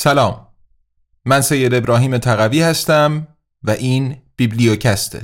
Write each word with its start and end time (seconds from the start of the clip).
سلام. 0.00 0.46
من 1.24 1.40
سید 1.40 1.74
ابراهیم 1.74 2.18
تقوی 2.18 2.62
هستم 2.62 3.26
و 3.62 3.70
این 3.70 4.16
بیبلیوکسته. 4.36 5.20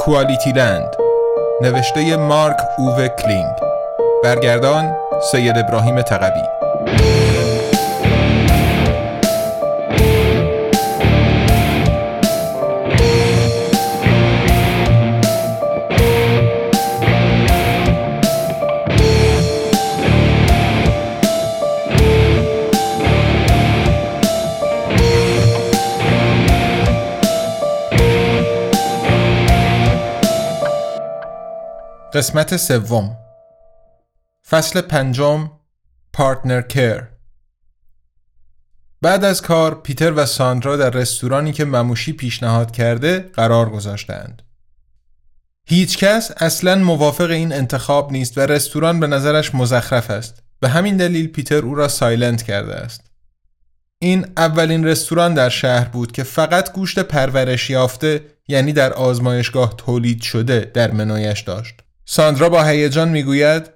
کوالیتی 0.00 0.52
لند. 0.52 0.94
نوشته 1.62 2.16
مارک 2.16 2.56
اوو 2.78 3.08
کلینگ. 3.08 3.54
برگردان 4.24 4.96
سید 5.32 5.58
ابراهیم 5.58 6.02
تقوی. 6.02 6.63
قسمت 32.14 32.56
سوم 32.56 33.16
فصل 34.50 34.80
پنجم 34.80 35.50
PartnerCare 36.12 37.08
بعد 39.02 39.24
از 39.24 39.42
کار 39.42 39.80
پیتر 39.80 40.12
و 40.12 40.26
ساندرا 40.26 40.76
در 40.76 40.90
رستورانی 40.90 41.52
که 41.52 41.64
مموشی 41.64 42.12
پیشنهاد 42.12 42.70
کرده 42.70 43.18
قرار 43.18 43.70
گذاشتند. 43.70 44.42
هیچ 45.66 45.98
کس 45.98 46.30
اصلا 46.36 46.74
موافق 46.74 47.30
این 47.30 47.52
انتخاب 47.52 48.12
نیست 48.12 48.38
و 48.38 48.40
رستوران 48.40 49.00
به 49.00 49.06
نظرش 49.06 49.54
مزخرف 49.54 50.10
است. 50.10 50.42
به 50.60 50.68
همین 50.68 50.96
دلیل 50.96 51.28
پیتر 51.28 51.58
او 51.58 51.74
را 51.74 51.88
silent 51.88 52.42
کرده 52.42 52.74
است. 52.74 53.10
این 53.98 54.26
اولین 54.36 54.86
رستوران 54.86 55.34
در 55.34 55.48
شهر 55.48 55.88
بود 55.88 56.12
که 56.12 56.22
فقط 56.22 56.72
گوشت 56.72 56.98
پرورش 56.98 57.70
یافته 57.70 58.24
یعنی 58.48 58.72
در 58.72 58.92
آزمایشگاه 58.92 59.74
تولید 59.76 60.22
شده 60.22 60.70
در 60.74 60.90
منویش 60.90 61.40
داشت. 61.40 61.83
ساندرا 62.04 62.48
با 62.48 62.64
هیجان 62.64 63.08
می‌گوید 63.08 63.70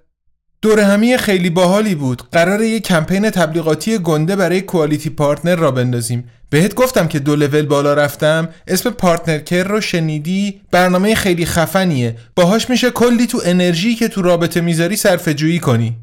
دور 0.62 0.80
همی 0.80 1.16
خیلی 1.16 1.50
باحالی 1.50 1.94
بود. 1.94 2.22
قراره 2.32 2.62
یک 2.62 2.82
کمپین 2.82 3.30
تبلیغاتی 3.30 3.98
گنده 3.98 4.36
برای 4.36 4.60
QualityPartner 4.60 5.56
راه 5.56 5.70
بندازیم. 5.70 6.30
بهت 6.50 6.74
گفتم 6.74 7.08
که 7.08 7.18
دو 7.18 7.36
لول 7.36 7.66
بالا 7.66 7.94
رفتم. 7.94 8.48
اسم 8.66 8.90
PartnerCare 8.90 9.64
رو 9.64 9.80
شنیدی؟ 9.80 10.60
برنامه 10.70 11.14
خیلی 11.14 11.46
خفنیه. 11.46 12.16
باهاش 12.36 12.70
میشه 12.70 12.90
کلی 12.90 13.26
تو 13.26 13.40
انرژی 13.44 13.94
که 13.94 14.08
تو 14.08 14.22
رابطه 14.22 14.60
می‌ذاری 14.60 14.96
صرفه 14.96 15.34
جویی 15.34 15.58
کنی. 15.58 15.96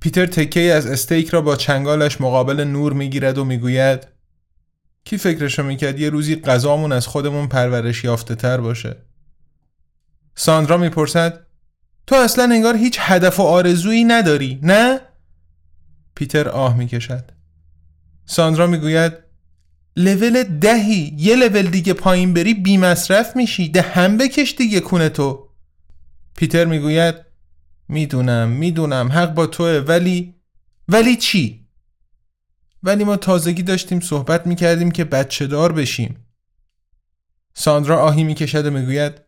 پیتر 0.00 0.26
تکه‌ای 0.26 0.60
از 0.60 0.86
استیک 0.86 1.28
را 1.28 1.40
با 1.40 1.56
چنگالش 1.56 2.20
مقابل 2.20 2.64
نور 2.64 2.92
می‌گیرد 2.92 3.38
و 3.38 3.44
می‌گوید 3.44 4.06
کی 5.04 5.18
فکرشو 5.18 5.62
می‌کرد 5.62 6.00
یه 6.00 6.10
روزی 6.10 6.36
غذامون 6.36 6.92
از 6.92 7.06
خودمون 7.06 7.48
پرورش 7.48 8.04
یافته 8.04 8.34
تر 8.34 8.60
باشه؟ 8.60 8.96
ساندرا 10.36 10.76
می‌پرسد 10.76 11.46
تو 12.06 12.16
اصلا 12.16 12.44
انگار 12.44 12.76
هیچ 12.76 12.98
هدف 13.00 13.40
و 13.40 13.42
آرزویی 13.42 14.04
نداری 14.04 14.58
نه؟ 14.62 15.00
پیتر 16.14 16.48
آه 16.48 16.76
می‌کشد 16.76 17.30
ساندرا 18.26 18.66
می‌گوید 18.66 19.12
لول 19.96 20.42
دهی 20.42 21.14
یه 21.18 21.36
لول 21.36 21.66
دیگه 21.66 21.92
پایین 21.92 22.34
بری 22.34 22.54
بی 22.54 22.76
مصرف 22.76 23.36
میشی 23.36 23.68
ده 23.68 23.82
هم 23.82 24.16
بکش 24.16 24.54
دیگه 24.58 24.80
کونه 24.80 25.08
تو 25.08 25.48
پیتر 26.36 26.64
می‌گوید 26.64 27.14
می‌دونم 27.88 28.48
می‌دونم 28.48 29.12
حق 29.12 29.34
با 29.34 29.46
توه 29.46 29.84
ولی 29.86 30.34
ولی 30.88 31.16
چی؟ 31.16 31.66
ولی 32.82 33.04
ما 33.04 33.16
تازگی 33.16 33.62
داشتیم 33.62 34.00
صحبت 34.00 34.46
می‌کردیم 34.46 34.90
که 34.90 35.04
بچه 35.04 35.46
دار 35.46 35.72
بشیم 35.72 36.26
ساندرا 37.54 37.98
آهی 38.02 38.24
می‌کشد 38.24 38.66
و 38.66 38.70
می‌گوید 38.70 39.25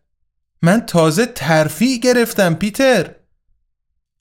من 0.61 0.79
تازه 0.79 1.25
ترفیع 1.25 1.97
گرفتم 1.97 2.53
پیتر. 2.53 3.15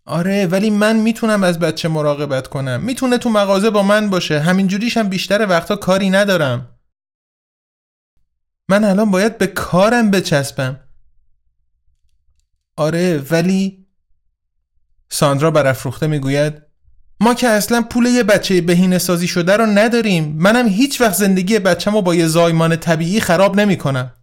آره 0.04 0.46
ولی 0.46 0.70
من 0.70 0.96
می‌تونم 0.96 1.44
از 1.44 1.58
بچه 1.58 1.88
مراقبت 1.88 2.48
کنم. 2.48 2.80
می‌تونه 2.80 3.18
تو 3.18 3.30
مغازه 3.30 3.70
با 3.70 3.82
من 3.82 4.10
باشه. 4.10 4.40
همینجوریشم 4.40 5.08
بیشتر 5.08 5.46
وقتا 5.46 5.76
کاری 5.76 6.10
ندارم. 6.10 6.78
من 8.68 8.84
الان 8.84 9.10
باید 9.10 9.38
به 9.38 9.46
کارم 9.46 10.10
بچسبم. 10.10 10.80
آره 12.76 13.24
ولی 13.30 13.86
ساندرا 15.10 15.50
برافروخته 15.50 16.06
می‌گوید 16.06 16.62
ما 17.20 17.34
که 17.34 17.48
اصلا 17.48 17.82
پول 17.82 18.06
یه 18.06 18.22
بچه 18.22 18.60
بهینه 18.60 18.98
سازی 18.98 19.28
شده 19.28 19.56
رو 19.56 19.66
نداریم. 19.66 20.36
منم 20.36 20.68
هیچ 20.68 21.00
وقت 21.00 21.14
زندگی 21.14 21.58
بچه‌مو 21.58 22.02
با 22.02 22.14
یه 22.14 22.26
زایمان 22.26 22.76
طبیعی 22.76 23.20
خراب 23.20 23.60
نمی‌کنم. 23.60 24.14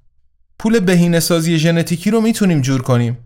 پول 0.59 0.79
بهینه 0.79 1.19
سازی 1.19 1.59
ژنتیکی 1.59 2.11
رو 2.11 2.21
می‌تونیم 2.21 2.61
جور 2.61 2.81
کنیم. 2.81 3.17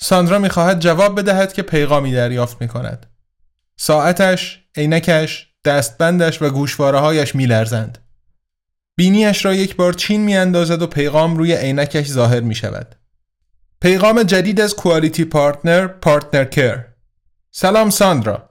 ساندرا 0.00 0.38
می‌خواهد 0.38 0.80
جواب 0.80 1.20
بدهد 1.20 1.52
که 1.52 1.62
پیغامی 1.62 2.12
دریافت 2.12 2.60
می‌کند. 2.60 3.06
ساعتش، 3.76 4.64
عینکش، 4.76 5.48
دستبندش 5.64 6.42
و 6.42 6.50
گوشواره 6.50 6.98
هایش 6.98 7.34
میلرزند. 7.34 7.98
بینیش 8.96 9.44
را 9.44 9.54
یک 9.54 9.76
بار 9.76 9.92
چین 9.92 10.20
میاندازد 10.20 10.82
و 10.82 10.86
پیغام 10.86 11.36
روی 11.36 11.56
عینکش 11.56 12.06
ظاهر 12.06 12.40
می 12.40 12.54
شود. 12.54 12.94
پیغام 13.80 14.22
جدید 14.22 14.60
از 14.60 14.74
QualityPartner 14.74 15.86
PartnerCare 15.86 16.86
سلام 17.50 17.90
ساندرا 17.90 18.50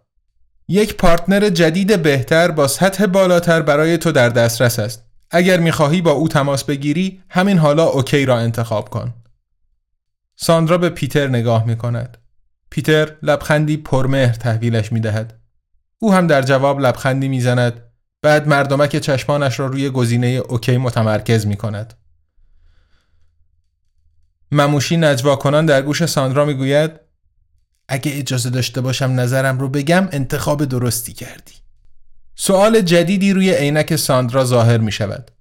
یک 0.67 0.97
partner 0.97 1.49
جدید 1.49 2.01
بهتر 2.01 2.51
با 2.51 2.67
سطح 2.67 3.05
بالاتر 3.05 3.61
برای 3.61 3.97
تو 3.97 4.11
در 4.11 4.29
دسترس 4.29 4.79
است 4.79 5.10
اگر 5.31 5.59
می‌خواهی 5.59 6.01
با 6.01 6.11
او 6.11 6.27
تماس 6.27 6.63
بگیری 6.63 7.23
همین 7.29 7.57
حالا 7.57 7.83
OK 7.83 8.25
را 8.25 8.39
انتخاب 8.39 8.89
کن 8.89 9.13
ساندرا 10.35 10.77
به 10.77 10.89
پیتر 10.89 11.27
نگاه 11.27 11.65
می 11.65 11.75
کند 11.77 12.17
پیتر 12.69 13.15
لبخندی 13.23 13.77
پرمهر 13.77 14.33
تحویلش 14.33 14.91
می 14.91 14.99
دهد. 14.99 15.39
او 15.99 16.13
هم 16.13 16.27
در 16.27 16.41
جواب 16.41 16.79
لبخندی 16.79 17.27
می 17.27 17.41
زند 17.41 17.81
بعد 18.21 18.47
مردمک 18.47 18.97
چشمانش 18.97 19.59
را 19.59 19.65
روی 19.65 19.89
گزینه 19.89 20.27
اوکی 20.27 20.77
متمرکز 20.77 21.47
می 21.47 21.55
کند. 21.55 21.93
مموشی 24.51 24.97
نجوا 24.97 25.35
کنان 25.35 25.65
در 25.65 25.81
گوش 25.81 26.05
ساندرا 26.05 26.45
می 26.45 26.53
گوید 26.53 26.91
اگه 27.87 28.17
اجازه 28.17 28.49
داشته 28.49 28.81
باشم 28.81 29.19
نظرم 29.19 29.59
رو 29.59 29.69
بگم 29.69 30.09
انتخاب 30.11 30.65
درستی 30.65 31.13
کردی. 31.13 31.60
سوال 32.43 32.81
جدیدی 32.81 33.33
روی 33.33 33.53
عینک 33.53 33.95
ساندرا 33.95 34.45
ظاهر 34.45 34.77
می 34.77 34.91
شود. 34.91 35.31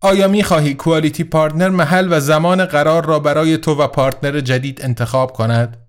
آیا 0.00 0.28
می 0.28 0.42
خواهی 0.42 0.74
QualityPartner 0.74 1.68
محل 1.68 2.08
و 2.10 2.20
زمان 2.20 2.64
قرار 2.64 3.06
را 3.06 3.18
برای 3.18 3.58
تو 3.58 3.74
و 3.74 3.86
partner 3.86 4.40
جدید 4.40 4.82
انتخاب 4.82 5.32
کند؟ 5.32 5.88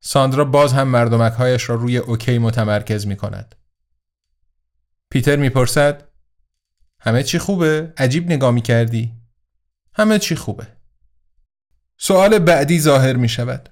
ساندرا 0.00 0.44
باز 0.44 0.72
هم 0.72 0.88
مردمک 0.88 1.32
هایش 1.32 1.68
را 1.68 1.74
روی 1.74 1.96
OK 1.96 2.38
متمرکز 2.38 3.06
می 3.06 3.16
کند. 3.16 3.54
پیتر 5.10 5.36
می‌پرسد 5.36 6.08
همه 7.00 7.22
چی 7.22 7.38
خوبه؟ 7.38 7.92
عجیب 7.96 8.32
نگاه 8.32 8.50
می 8.50 8.62
کردی؟ 8.62 9.12
همه 9.94 10.18
چی 10.18 10.36
خوبه. 10.36 10.66
سوال 11.98 12.38
بعدی 12.38 12.80
ظاهر 12.80 13.16
می 13.16 13.28
شود. 13.28 13.68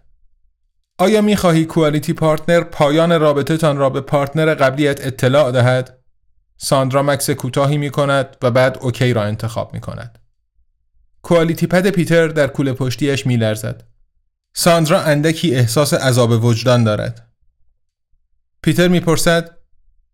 آیا 1.00 1.20
می 1.20 1.36
خواهی 1.36 1.64
QualityPartner 1.64 2.60
پایان 2.60 3.20
رابطه 3.20 3.56
تان 3.56 3.76
را 3.76 3.90
به 3.90 4.00
partner 4.00 4.54
قبلیت 4.54 5.06
اطلاع 5.06 5.52
دهد؟ 5.52 5.98
ساندرا 6.56 7.02
مکث 7.02 7.30
کوتاهی 7.30 7.78
می 7.78 7.90
کند 7.90 8.36
و 8.42 8.50
بعد 8.50 8.78
OK 8.80 9.12
را 9.12 9.22
انتخاب 9.24 9.74
می 9.74 9.80
کند. 9.80 10.18
QualityPad 11.22 11.90
پیتر 11.90 12.28
در 12.28 12.46
کوله 12.46 12.72
پشتیش 12.72 13.26
می 13.26 13.36
لرزد. 13.36 13.82
ساندرا 14.54 15.00
اندکی 15.00 15.54
احساس 15.54 15.94
عذاب 15.94 16.44
وجدان 16.44 16.84
دارد. 16.84 17.32
پیتر 18.62 18.88
می‌پرسد 18.88 19.56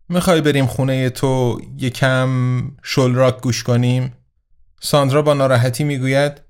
می‌خوای 0.09 0.41
بریم 0.41 0.65
خونه 0.65 1.09
تو 1.09 1.61
یکم 1.77 2.61
شل 2.83 3.12
راک 3.12 3.41
گوش 3.41 3.63
کنیم؟ 3.63 4.13
ساندرا 4.81 5.21
با 5.21 5.33
ناراحتی 5.33 5.83
می‌گوید 5.83 6.46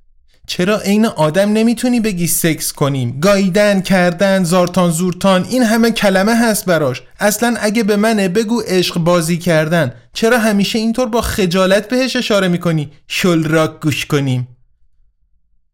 چرا 0.47 0.79
عین 0.79 1.05
آدم 1.05 1.53
نمی‌تونی 1.53 1.99
بگی 1.99 2.27
سکس 2.27 2.73
کنیم؟ 2.73 3.19
گاییدن 3.19 3.81
کردن 3.81 4.43
زارتان 4.43 4.91
زورتان 4.91 5.43
این 5.43 5.63
همه 5.63 5.91
کلمه 5.91 6.35
هست 6.35 6.65
براش. 6.65 7.01
اصلا 7.19 7.55
اگه 7.59 7.83
به 7.83 7.95
منه 7.95 8.29
بگو 8.29 8.61
عشق 8.67 8.97
بازی 8.97 9.37
کردن. 9.37 9.93
چرا 10.13 10.39
همیشه 10.39 10.79
اینطور 10.79 11.07
با 11.07 11.21
خجالت 11.21 11.89
بهش 11.89 12.15
اشاره 12.15 12.47
می‌کنی؟ 12.47 12.91
شل 13.07 13.43
راک 13.43 13.79
گوش 13.81 14.05
کنیم. 14.05 14.47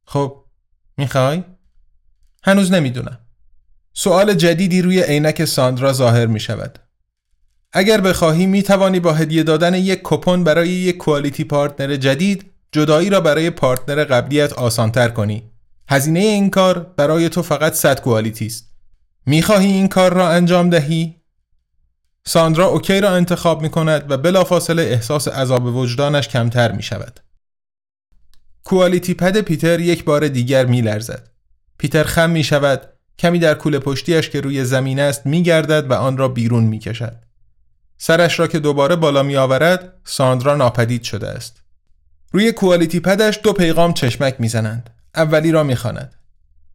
خب 0.06 0.44
می‌خوای؟ 0.98 1.44
هنوز 2.44 2.72
نمی‌دونم. 2.72 3.20
سوال 3.94 4.34
جدیدی 4.34 4.82
روی 4.82 5.04
عینک 5.04 5.46
ساندرا 5.46 5.94
ظاهر 5.94 6.26
می 6.26 6.40
شود. 6.40 6.80
اگر 7.74 8.02
بخواهی 8.02 8.46
می 8.46 8.64
توانی 8.64 9.00
با 9.00 9.14
هدیه 9.14 9.44
دادن 9.44 9.74
یک 9.74 10.00
کوپن 10.04 10.44
برای 10.44 10.70
یک 10.70 10.98
QualityPartner 10.98 11.96
جدید 11.96 12.53
جدایی 12.74 13.10
را 13.10 13.22
برای 13.22 13.50
partner 13.50 14.04
قبلیت 14.04 14.54
آسانتر 14.54 15.10
کنی 15.10 15.52
هزینه 15.90 16.20
این 16.20 16.50
کار 16.50 16.80
برای 16.80 17.30
تو 17.30 17.42
فقط 17.42 17.74
100 17.74 18.02
Quality 18.02 18.46
است 18.46 18.74
می‌خواهی 19.26 19.68
این 19.68 19.88
کار 19.88 20.14
را 20.14 20.30
انجام 20.30 20.70
دهی 20.70 21.16
ساندرا 22.26 22.66
OK 22.66 23.02
را 23.02 23.10
انتخاب 23.10 23.62
می 23.62 23.70
کند 23.70 24.12
و 24.12 24.18
بلافاصله 24.18 24.84
احساس 24.84 25.28
عذاب 25.28 25.66
وجدانش 25.66 26.28
کمتر 26.28 26.72
می 26.72 26.84
شود. 26.84 27.20
کوالیتی 28.64 29.14
پد 29.14 29.42
پیتر 29.42 29.80
یک 29.80 30.04
بار 30.04 30.28
دیگر 30.28 30.66
می 30.66 30.82
لرزد. 30.82 31.30
پیتر 31.78 32.04
خم 32.04 32.30
می 32.30 32.44
شود 32.44 32.90
کمی 33.20 33.40
در 33.40 33.54
کوله 33.54 33.80
پشتیش 33.80 34.30
که 34.30 34.42
روی 34.42 34.66
زمین 34.66 35.00
است 35.00 35.26
می 35.26 35.44
گردد 35.44 35.92
و 35.92 35.94
آن 35.94 36.18
را 36.18 36.28
بیرون 36.28 36.64
می 36.64 36.80
کشد. 36.80 37.24
سرش 37.98 38.40
را 38.40 38.48
که 38.48 38.60
دوباره 38.60 38.96
بالا 38.96 39.24
می 39.24 39.36
آورد 39.36 39.94
ساندرا 40.04 40.56
ناپدید 40.56 41.04
شده 41.04 41.28
است. 41.28 41.63
روی 42.36 42.52
کوالیتی 42.52 43.00
پدش 43.00 43.40
دو 43.44 43.54
پیغام 43.54 43.94
چشمک 43.94 44.36
می 44.40 44.48
زنند. 44.48 44.90
اولی 45.16 45.52
را 45.52 45.64
می 45.64 45.76
خاند. 45.76 46.16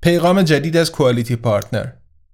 پیغام 0.03 0.43
جدید 0.43 0.77
از 0.77 0.93
کوالیتی 0.93 1.37
پارتنر 1.37 1.87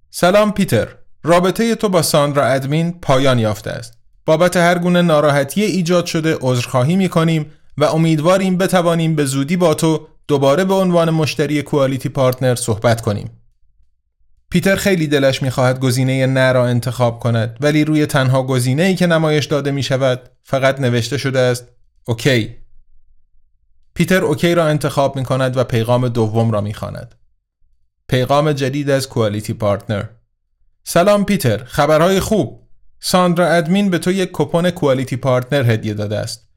سلام 0.09 0.51
پیتر 0.51 0.87
رابطه 1.23 1.75
تو 1.75 1.89
با 1.89 2.01
ساندرا 2.01 2.45
ادمین 2.45 2.99
پایان 3.01 3.39
یافته 3.39 3.71
است. 3.71 3.93
بابت 4.25 4.57
هر 4.57 4.77
گونه 4.77 5.01
ناراحتی 5.01 5.63
ایجاد 5.63 6.05
شده 6.05 6.37
عذرخواهی 6.41 6.95
می 6.95 7.09
کنیم 7.09 7.45
و 7.77 7.83
امیدواریم 7.83 8.57
بتوانیم 8.57 9.15
به 9.15 9.25
زودی 9.25 9.57
با 9.57 9.73
تو 9.73 10.07
دوباره 10.27 10.65
به 10.65 10.73
عنوان 10.73 11.09
مشتری 11.09 11.61
QualityPartner 11.61 12.55
صحبت 12.55 13.01
کنیم. 13.01 13.29
پیتر 14.49 14.75
خیلی 14.75 15.07
دلش 15.07 15.41
می‌خواهد 15.41 15.79
گزینه 15.79 16.27
نه 16.27 16.51
را 16.51 16.67
انتخاب 16.67 17.19
کند 17.19 17.57
ولی 17.61 17.85
روی 17.85 18.05
تنها 18.05 18.43
گزینه 18.43 18.83
ای 18.83 18.95
که 18.95 19.07
نمایش 19.07 19.45
داده 19.45 19.71
می 19.71 19.83
شود 19.83 20.29
فقط 20.43 20.79
نوشته 20.79 21.17
شده 21.17 21.39
است 21.39 21.67
OK. 22.07 22.64
پیتر 23.95 24.23
OK 24.23 24.55
را 24.55 24.67
انتخاب 24.67 25.15
می 25.15 25.23
کند 25.23 25.57
و 25.57 25.63
پیغام 25.63 26.07
دوم 26.07 26.51
را 26.51 26.61
می 26.61 26.73
خواند. 26.73 27.15
پیغام 28.07 28.51
جدید 28.51 28.89
از 28.89 29.09
QualityPartner. 29.09 30.05
سلام 30.83 31.25
پیتر 31.25 31.63
خبرهای 31.63 32.19
خوب. 32.19 32.67
ساندرا 32.99 33.47
ادمین 33.47 33.89
به 33.89 33.97
تو 33.97 34.11
یک 34.11 34.29
کوپن 34.33 34.69
QualityPartner 34.69 35.71
هدیه 35.71 35.93
داده 35.93 36.17
است. 36.17 36.49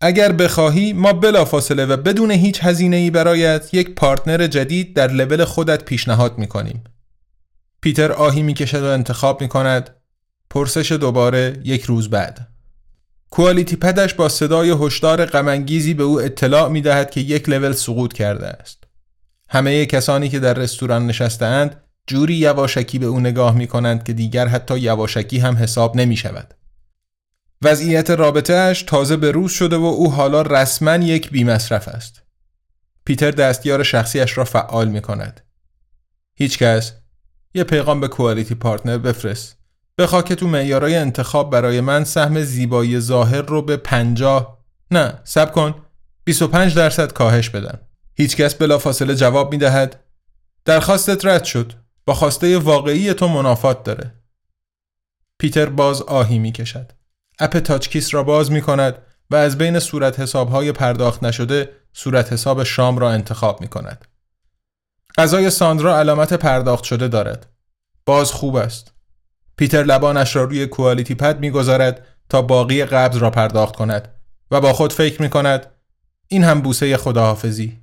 اگر 0.00 0.32
بخواهی 0.32 0.92
ما 0.92 1.12
بلافاصله 1.12 1.86
و 1.86 1.96
بدون 1.96 2.30
هیچ 2.30 2.64
هزینه 2.64 2.96
ای 2.96 3.10
برایت 3.10 3.74
یک 3.74 3.94
partner 3.94 4.46
جدید 4.46 4.96
در 4.96 5.08
لول 5.12 5.44
خودت 5.44 5.84
پیشنهاد 5.84 6.38
می 6.38 6.46
کنیم. 6.46 6.84
پیتر 7.80 8.12
آهی 8.12 8.42
می 8.42 8.54
کشد 8.54 8.82
و 8.82 8.86
انتخاب 8.86 9.40
می 9.40 9.48
کند 9.48 9.90
پرسش 10.50 10.92
دوباره 10.92 11.60
یک 11.64 11.82
روز 11.82 12.10
بعد. 12.10 12.55
QualityPad 13.36 13.76
ش 13.76 14.14
با 14.14 14.28
صدای 14.28 14.70
هشدار 14.70 15.24
غمانگیزی 15.24 15.94
به 15.94 16.02
او 16.02 16.20
اطلاع 16.20 16.68
می 16.68 16.80
دهد 16.80 17.10
که 17.10 17.20
یک 17.20 17.48
لول 17.48 17.72
سقوط 17.72 18.12
کرده 18.12 18.46
است. 18.46 18.84
همه 19.48 19.86
کسانی 19.86 20.28
که 20.28 20.38
در 20.38 20.54
رستوران 20.54 21.06
نشستهاند 21.06 21.84
جوری 22.06 22.34
یواشکی 22.34 22.98
به 22.98 23.06
او 23.06 23.20
نگاه 23.20 23.54
می 23.54 23.66
کنند 23.66 24.04
که 24.04 24.12
دیگر 24.12 24.46
حتی 24.46 24.78
یواشکی 24.78 25.38
هم 25.38 25.56
حساب 25.56 25.96
نمی 25.96 26.16
شود. 26.16 26.54
وضعیت 27.62 28.10
رابطهش 28.10 28.82
تازه 28.82 29.16
به 29.16 29.30
روز 29.30 29.52
شده 29.52 29.76
و 29.76 29.84
او 29.84 30.12
حالا 30.12 30.42
رسما 30.42 30.96
یک 30.96 31.30
بیمصرف 31.30 31.88
است. 31.88 32.22
پیتر 33.04 33.30
دستیار 33.30 33.82
شخصیش 33.82 34.38
را 34.38 34.44
فعال 34.44 34.88
می 34.88 35.00
کند. 35.00 35.40
هیچ 36.34 36.58
کس 36.58 36.92
یه 37.54 37.64
پیغام 37.64 38.00
به 38.00 38.08
کوالیتی 38.08 38.54
پارتنر 38.54 38.98
بفرست. 38.98 39.55
بخوا 39.98 40.22
که 40.22 40.34
تو 40.34 40.46
معیارای 40.46 40.96
انتخاب 40.96 41.50
برای 41.50 41.80
من 41.80 42.04
سهم 42.04 42.42
زیبایی 42.42 43.00
ظاهر 43.00 43.42
رو 43.42 43.62
به 43.62 43.76
50 43.76 44.58
نه 44.90 45.20
سب 45.24 45.52
کن 45.52 45.74
25 46.24 46.74
درصد 46.74 47.12
کاهش 47.12 47.50
بدن. 47.50 47.80
هیچکس 48.14 48.54
بلافاصله 48.54 49.14
جواب 49.14 49.52
می 49.52 49.58
دهد 49.58 50.04
درخواستت 50.64 51.26
رد 51.26 51.44
شد. 51.44 51.72
با 52.04 52.14
خواسته 52.14 52.58
واقعی 52.58 53.14
تو 53.14 53.28
منافات 53.28 53.84
داره. 53.84 54.14
پیتر 55.38 55.66
باز 55.68 56.02
آهی 56.02 56.38
می 56.38 56.52
کشد. 56.52 56.92
اپ 57.38 57.58
تاچکیس 57.58 58.14
را 58.14 58.22
باز 58.22 58.52
می 58.52 58.62
کند 58.62 58.98
و 59.30 59.36
از 59.36 59.58
بین 59.58 59.78
صورت 59.78 60.20
حساب 60.20 60.48
های 60.48 60.72
پرداخت 60.72 61.24
نشده 61.24 61.70
صورت 61.92 62.32
حساب 62.32 62.64
شام 62.64 62.98
را 62.98 63.10
انتخاب 63.10 63.60
می 63.60 63.68
کند. 63.68 64.04
غذای 65.18 65.50
ساندرا 65.50 65.98
علامت 65.98 66.32
پرداخت 66.32 66.84
شده 66.84 67.08
دارد. 67.08 67.46
باز 68.06 68.32
خوب 68.32 68.56
است. 68.56 68.95
پیتر 69.56 69.82
لبانش 69.82 70.36
را 70.36 70.44
روی 70.44 70.66
کوالیتی 70.66 71.14
پد 71.14 71.40
می‌گذارد 71.40 72.06
تا 72.28 72.42
باقی 72.42 72.84
قبض 72.84 73.16
را 73.16 73.30
پرداخت 73.30 73.76
کند 73.76 74.08
و 74.50 74.60
با 74.60 74.72
خود 74.72 74.92
فکر 74.92 75.22
می 75.22 75.30
کند 75.30 75.66
این 76.28 76.44
هم 76.44 76.60
بوسه 76.60 76.96
خداحافظی. 76.96 77.80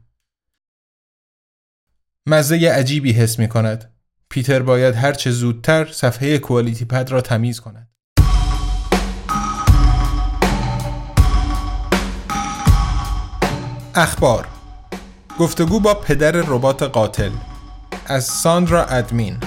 مزه 2.25 2.70
عجیبی 2.70 3.12
حس 3.12 3.40
می 3.40 3.50
کند. 3.50 3.94
پیتر 4.30 4.62
باید 4.62 4.96
هرچه 4.96 5.31
زودتر 5.31 5.92
صفحه 5.92 6.38
کوالیتی 6.38 6.86
پد 6.86 7.12
را 7.12 7.22
تمیز 7.22 7.60
کند. 7.60 7.90
اخبار 13.96 14.48
گفتگو 15.40 15.80
با 15.80 15.94
پدر 15.94 16.31
ربات 16.31 16.84
قاتل 16.84 17.31
از 18.06 18.25
ساندرا 18.25 18.86
ادمین 18.86 19.38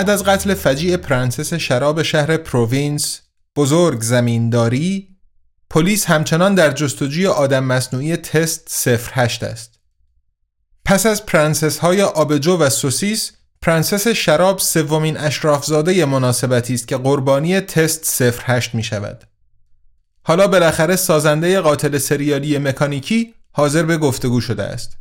بعد 0.00 0.10
از 0.10 0.24
قتل 0.24 0.54
فجیع 0.54 0.96
پرنسس 0.96 1.54
شراب 1.54 2.02
شهر 2.02 2.36
پروینس 2.36 3.20
بزرگ 3.56 4.00
زمینداری 4.00 5.08
پلیس 5.70 6.06
همچنان 6.06 6.54
در 6.54 6.70
جستجوی 6.70 7.26
آدم 7.26 7.64
مصنوعی 7.64 8.16
تست 8.16 8.88
08 8.88 9.42
است. 9.42 9.80
پس 10.84 11.06
از 11.06 11.26
پرنسس 11.26 11.78
های 11.78 12.02
آبجو 12.02 12.56
و 12.56 12.70
سوسیس 12.70 13.32
پرنسس 13.62 14.08
شراب 14.08 14.58
سومین 14.58 15.16
اشرافزاده 15.16 16.04
مناسبتی 16.04 16.74
است 16.74 16.88
که 16.88 16.96
قربانی 16.96 17.60
تست 17.60 18.22
08 18.22 18.74
می 18.74 18.82
شود. 18.82 19.24
حالا 20.22 20.46
بالاخره 20.46 20.96
سازنده 20.96 21.60
قاتل 21.60 21.98
سریالی 21.98 22.58
مکانیکی 22.58 23.34
حاضر 23.52 23.82
به 23.82 23.98
گفتگو 23.98 24.40
شده 24.40 24.62
است. 24.62 24.96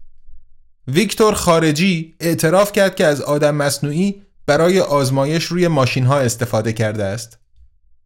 ویکتور 0.88 1.34
خارجی 1.34 2.16
اعتراف 2.20 2.72
کرد 2.72 2.96
که 2.96 3.06
از 3.06 3.22
آدم 3.22 3.56
مصنوعی 3.56 4.29
برای 4.50 4.80
آزمایش 4.80 5.46
روی 5.46 5.68
ماشین 5.68 6.06
ها 6.06 6.20
استفاده 6.20 6.74
کرده 6.74 7.04
است. 7.04 7.38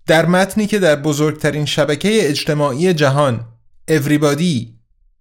در 0.08 0.26
متنی 0.26 0.68
که 0.68 0.80
در 0.80 0.96
بزرگترین 0.96 1.66
شبکه 1.66 2.30
اجتماعی 2.30 2.94
جهان 2.94 3.46
Everybody 3.92 4.68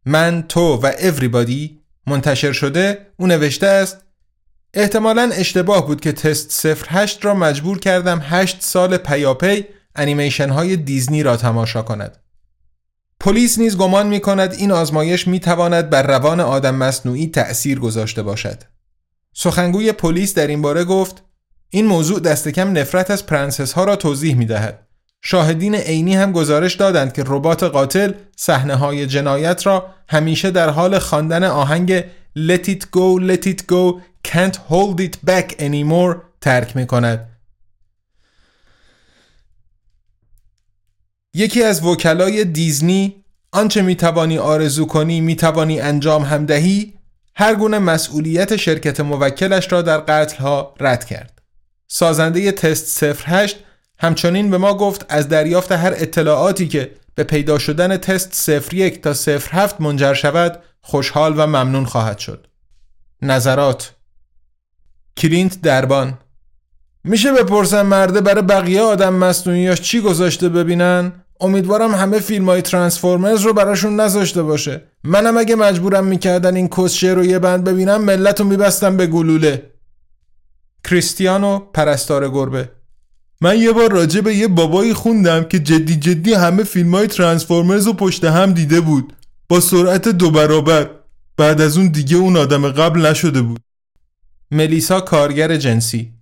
من 0.07 0.45
تو 0.49 0.77
و 0.77 0.93
Everybody 0.93 1.71
منتشر 2.07 2.53
شده 2.53 3.07
او 3.17 3.27
نوشته 3.27 3.67
است 3.67 3.99
احتمالا 4.75 5.31
اشتباه 5.35 5.87
بود 5.87 6.01
که 6.01 6.13
تست 6.13 6.67
08 6.67 7.25
را 7.25 7.35
مجبور 7.35 7.79
کردم 7.79 8.21
8 8.23 8.63
سال 8.63 8.97
پیاپی 8.97 9.65
انیمیشن 9.97 10.49
های 10.49 10.77
دیزنی 10.77 11.23
را 11.23 11.37
تماشا 11.37 11.83
کند. 11.83 12.19
پلیس 13.21 13.59
نیز 13.59 13.77
گمان 13.77 14.07
می 14.07 14.21
کند 14.21 14.53
این 14.53 14.73
آزمایش 14.73 15.29
می 15.29 15.41
تواند 15.41 15.91
بر 15.91 16.03
روان 16.03 16.41
آدم 16.41 16.75
مصنوعی 16.75 17.27
تأثیر 17.27 17.79
گذاشته 17.79 18.23
باشد. 18.23 18.63
سخنگوی 19.33 19.93
پلیس 19.93 20.35
در 20.35 20.47
این 20.47 20.63
باره 20.63 20.85
گفت 20.85 21.23
این 21.71 21.87
موضوع 21.87 22.21
دست 22.21 22.49
کم 22.49 22.79
نفرت 22.79 23.11
از 23.11 23.27
پرنسس 23.27 23.73
ها 23.73 23.85
را 23.85 23.97
توضیح 23.97 24.37
می 24.37 24.47
دهد. 24.47 24.87
شاهدین 25.23 25.75
عینی 25.75 26.15
هم 26.15 26.33
گزارش 26.33 26.75
دادند 26.75 27.13
که 27.13 27.25
ربات 27.27 27.63
قاتل 27.63 28.13
صحنه 28.37 28.77
های 28.77 29.07
جنایت 29.07 29.67
را 29.67 29.87
همیشه 30.09 30.51
در 30.51 30.71
حال 30.71 30.99
خواندن 30.99 31.45
آهنگ 31.45 32.05
Let 32.39 32.67
it 32.67 32.91
go, 32.91 33.19
let 33.21 33.47
it 33.47 33.67
go, 33.67 34.01
can't 34.25 34.57
hold 34.57 35.01
it 35.01 35.17
back 35.27 35.61
anymore 35.61 36.17
ترک 36.41 36.77
می 36.77 36.87
کند. 36.87 37.29
یکی 41.35 41.63
از 41.63 41.85
وکلای 41.85 42.45
دیزنی 42.45 43.25
آنچه 43.53 43.83
می 43.83 43.97
توانی 43.97 44.39
آرزو 44.39 44.87
کنی 44.87 45.21
می 45.21 45.37
توانی 45.37 45.81
انجام 45.81 46.23
هم 46.23 46.47
دهی 46.47 46.95
هر 47.35 47.55
گونه 47.55 47.79
مسئولیت 47.79 48.57
شرکت 48.57 49.01
موکلش 49.01 49.73
را 49.73 49.83
در 49.83 49.99
قتل 49.99 50.37
ها 50.37 50.75
رد 50.81 51.05
کرد. 51.05 51.43
سازنده 51.89 52.53
تست 52.53 53.03
08 53.03 53.57
همچنین 53.99 54.51
به 54.51 54.59
ما 54.59 54.75
گفت 54.75 55.07
از 55.09 55.29
دریافت 55.29 55.73
هر 55.73 55.93
اطلاعاتی 55.97 56.69
که 56.69 56.91
به 57.15 57.25
پیدا 57.25 57.59
شدن 57.59 57.97
تست 57.97 58.49
01 58.49 59.03
تا 59.03 59.13
07 59.39 59.81
منجر 59.81 60.15
شود 60.15 60.63
خوشحال 60.81 61.35
و 61.37 61.47
ممنون 61.47 61.85
خواهد 61.85 62.19
شد. 62.19 62.47
نظرات 63.23 63.93
کلینت 65.17 65.61
دربان 65.61 66.19
میشه 67.05 67.33
بپرسم 67.33 67.83
مرده 67.83 68.21
برای 68.21 68.43
بقیه 68.43 68.81
آدم 68.81 69.15
مصنوعیاش 69.15 69.81
چی 69.81 70.01
گذاشته 70.01 70.49
ببینن؟ 70.49 71.13
امیدوارم 71.43 71.95
همه 71.95 72.19
فیلم 72.19 72.45
های 72.45 72.63
ترانسفورمرز 72.63 73.41
رو 73.41 73.53
براشون 73.53 74.01
نذاشته 74.01 74.43
باشه. 74.43 74.83
منم 75.05 75.37
اگه 75.37 75.55
مجبورم 75.55 76.05
می‌کردن 76.05 76.57
این 76.57 76.69
کسشه 76.69 77.09
رو 77.09 77.25
یه 77.25 77.39
بند 77.39 77.65
ببینم 77.65 78.05
ملت 78.05 78.41
رو 78.41 78.47
میبستم 78.47 78.97
به 78.97 79.07
گلوله. 79.07 79.73
کریستیانو 80.85 81.59
پرستار 81.59 82.31
گربه. 82.31 82.71
من 83.41 83.59
یه 83.59 83.73
بار 83.73 83.93
راجع 83.93 84.21
به 84.21 84.35
یه 84.35 84.49
بابایی 84.49 84.95
خوندم 84.95 85.45
که 85.45 85.59
جدی 85.59 85.97
جدی 85.97 86.35
همه 86.35 86.65
فیلم 86.65 86.95
های 86.95 87.07
ترانسفورمرز 87.07 87.87
رو 87.87 87.93
پشت 87.93 88.25
هم 88.25 88.53
دیده 88.53 88.81
بود. 88.81 89.13
با 89.49 89.61
سرعت 89.61 90.09
دو 90.09 90.31
برابر. 90.31 90.91
بعد 91.37 91.61
از 91.61 91.77
اون 91.77 91.89
دیگه 91.89 92.17
اون 92.17 92.37
آدم 92.37 92.69
قبل 92.69 93.07
نشده 93.07 93.43
بود. 93.43 93.61
ملیسا 94.51 95.01
کارگر 95.01 95.57
جنسی. 95.57 96.13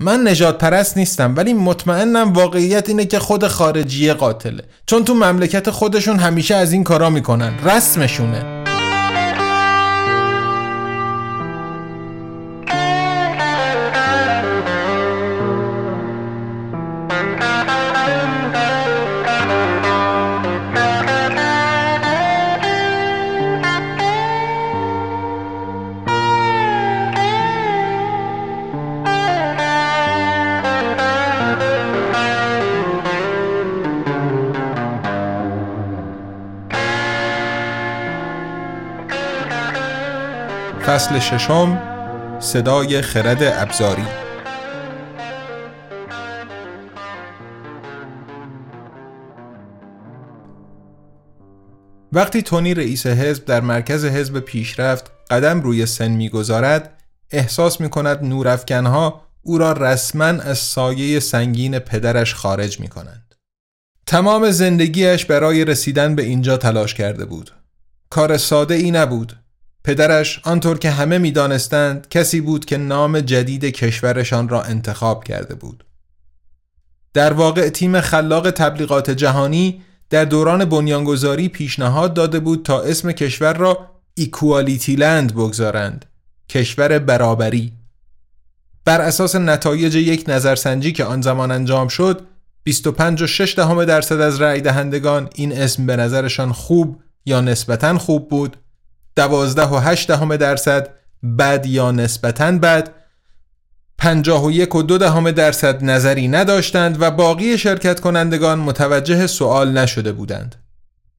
من 0.00 0.28
نجات 0.28 0.58
پرست 0.58 0.96
نیستم 0.96 1.34
ولی 1.36 1.54
مطمئنم 1.54 2.32
واقعیت 2.32 2.88
اینه 2.88 3.04
که 3.04 3.18
خود 3.18 3.46
خارجیه 3.46 4.14
قاتله. 4.14 4.62
چون 4.86 5.04
تو 5.04 5.14
مملکت 5.14 5.70
خودشون 5.70 6.18
همیشه 6.18 6.54
از 6.54 6.72
این 6.72 6.84
کارا 6.84 7.10
می‌کنن. 7.10 7.52
رسمشونه. 7.64 8.55
فصل 40.96 41.18
ششم 41.18 41.78
صدای 42.40 43.02
خرد 43.02 43.42
ابزاری 43.42 44.04
وقتی 52.12 52.42
تونی 52.42 52.74
رئیس 52.74 53.06
حزب 53.06 53.44
در 53.44 53.60
مرکز 53.60 54.04
حزب 54.04 54.40
پیشرفت 54.40 55.10
قدم 55.30 55.60
روی 55.60 55.86
سن 55.86 56.08
می‌گذارد 56.08 57.02
احساس 57.30 57.80
می 57.80 57.90
کند 57.90 58.24
نورافکنها 58.24 59.20
او 59.42 59.58
را 59.58 59.72
رسما 59.72 60.24
از 60.24 60.58
سایه 60.58 61.20
سنگین 61.20 61.78
پدرش 61.78 62.34
خارج 62.34 62.80
می 62.80 62.88
کنند. 62.88 63.34
تمام 64.06 64.50
زندگیش 64.50 65.24
برای 65.24 65.64
رسیدن 65.64 66.14
به 66.14 66.22
اینجا 66.22 66.56
تلاش 66.56 66.94
کرده 66.94 67.24
بود. 67.24 67.50
کار 68.10 68.36
ساده 68.36 68.74
ای 68.74 68.90
نبود 68.90 69.45
پدرش 69.86 70.40
آنطور 70.44 70.78
که 70.78 70.90
همه 70.90 71.18
می‌دانستند 71.18 72.06
کسی 72.08 72.40
بود 72.40 72.64
که 72.64 72.76
نام 72.76 73.20
جدید 73.20 73.64
کشورشان 73.64 74.48
را 74.48 74.62
انتخاب 74.62 75.24
کرده 75.24 75.54
بود. 75.54 75.84
در 77.14 77.32
واقع 77.32 77.68
تیم 77.68 78.00
خلاق 78.00 78.50
تبلیغات 78.50 79.10
جهانی 79.10 79.82
در 80.10 80.24
دوران 80.24 80.64
بنیانگذاری 80.64 81.48
پیشنهاد 81.48 82.14
داده 82.14 82.40
بود 82.40 82.64
تا 82.64 82.82
اسم 82.82 83.12
کشور 83.12 83.52
را 83.52 83.90
ایکوالیتی 84.14 84.96
لند 84.96 85.34
بگذارند 85.34 86.04
کشور 86.48 86.98
برابری 86.98 87.72
بر 88.84 89.00
اساس 89.00 89.36
نتایج 89.36 89.94
یک 89.94 90.24
نظرسنجی 90.28 90.92
که 90.92 91.04
آن 91.04 91.22
زمان 91.22 91.50
انجام 91.50 91.88
شد 91.88 92.26
25 92.62 93.22
و 93.22 93.26
6 93.26 93.54
دهم 93.56 93.84
درصد 93.84 94.20
از 94.20 94.40
رأی 94.40 94.60
دهندگان 94.60 95.30
این 95.34 95.52
اسم 95.52 95.86
به 95.86 95.96
نظرشان 95.96 96.52
خوب 96.52 97.00
یا 97.26 97.40
نسبتا 97.40 97.98
خوب 97.98 98.28
بود 98.28 98.56
دوازده 99.16 99.66
و 99.66 99.76
هشت 99.76 100.08
دهم 100.08 100.36
درصد 100.36 100.88
بد 101.38 101.66
یا 101.66 101.90
نسبتا 101.90 102.52
بد 102.52 102.90
پنجاه 103.98 104.44
و 104.44 104.50
یک 104.50 104.74
و 104.74 104.82
دهم 104.82 105.30
درصد 105.30 105.84
نظری 105.84 106.28
نداشتند 106.28 107.02
و 107.02 107.10
باقی 107.10 107.58
شرکت 107.58 108.00
کنندگان 108.00 108.58
متوجه 108.58 109.26
سوال 109.26 109.78
نشده 109.78 110.12
بودند. 110.12 110.54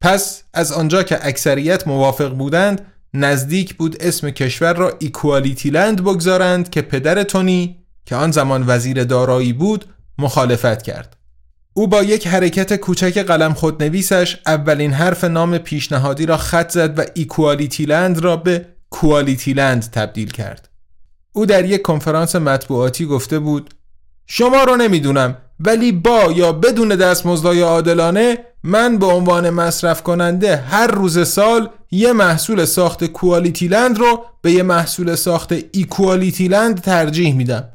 پس 0.02 0.44
از 0.54 0.72
آنجا 0.72 1.04
که 1.04 1.28
اکثریت 1.28 1.88
موافق 1.88 2.34
بودند 2.34 2.86
نزدیک 3.14 3.76
بود 3.76 3.98
اسم 4.00 4.30
کشور 4.30 4.74
را 4.74 4.94
ایکوالیتی 5.00 5.70
لند 5.70 6.02
بگذارند 6.02 6.70
که 6.70 6.82
پدر 6.82 7.24
تونی 7.24 7.78
که 8.06 8.16
آن 8.16 8.32
زمان 8.32 8.64
وزیر 8.68 9.04
دارایی 9.04 9.54
بود 9.54 9.86
مخالفت 10.18 10.82
کرد. 10.82 11.17
او 11.78 11.88
با 11.88 12.04
یک 12.04 12.28
حرکت 12.28 12.76
کوچک 12.76 13.18
قلم 13.18 13.54
خودنویسش 13.54 14.38
اولین 14.46 14.94
حرف 14.94 15.24
نام 15.24 15.58
پیشنهادی 15.58 16.26
را 16.26 16.38
خط 16.38 16.70
زد 16.70 17.00
و 17.00 17.04
EqualityLand 17.14 18.20
را 18.20 18.38
به 18.38 18.66
QualityLand 18.90 19.90
تبدیل 19.92 20.32
کرد. 20.32 20.70
او 21.34 21.46
در 21.46 21.66
یک 21.66 21.82
کنفرانس 21.82 22.36
مطبوعاتی 22.36 23.06
گفته 23.06 23.40
بود 23.40 23.70
شما 24.26 24.64
را 24.64 24.76
نمی‌دونم 24.76 25.38
ولی 25.60 25.92
با 25.92 26.32
یا 26.36 26.52
بدون 26.52 26.90
دستمزدهای 26.90 27.62
عادلانه 27.62 28.38
من 28.64 28.98
به 28.98 29.06
عنوان 29.06 29.50
مصرف 29.50 30.04
کننده 30.04 30.58
هر 30.58 30.88
روز 30.88 31.28
سال 31.28 31.70
یه 31.92 32.14
محصول 32.14 32.66
ساخت 32.66 33.04
QualityLand 33.06 33.98
رو 34.00 34.26
به 34.42 34.52
یه 34.52 34.64
محصول 34.64 35.16
ساخت 35.16 35.54
EqualityLand 35.72 36.82
ترجیح 36.82 37.36
میدم 37.36 37.70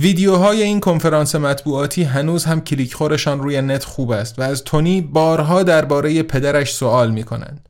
ویدیوهای 0.00 0.62
این 0.62 0.80
کنفرانس 0.80 1.34
مطبوعاتی 1.34 2.02
هنوز 2.02 2.44
هم 2.44 2.60
کلیک 2.60 2.94
خورشان 2.94 3.40
روی 3.40 3.62
نت 3.62 3.84
خوب 3.84 4.10
است 4.10 4.38
و 4.38 4.42
از 4.42 4.64
تونی 4.64 5.00
بارها 5.00 5.62
درباره 5.62 6.22
پدرش 6.22 6.74
سوال 6.74 7.10
می 7.10 7.24
کنند. 7.24 7.68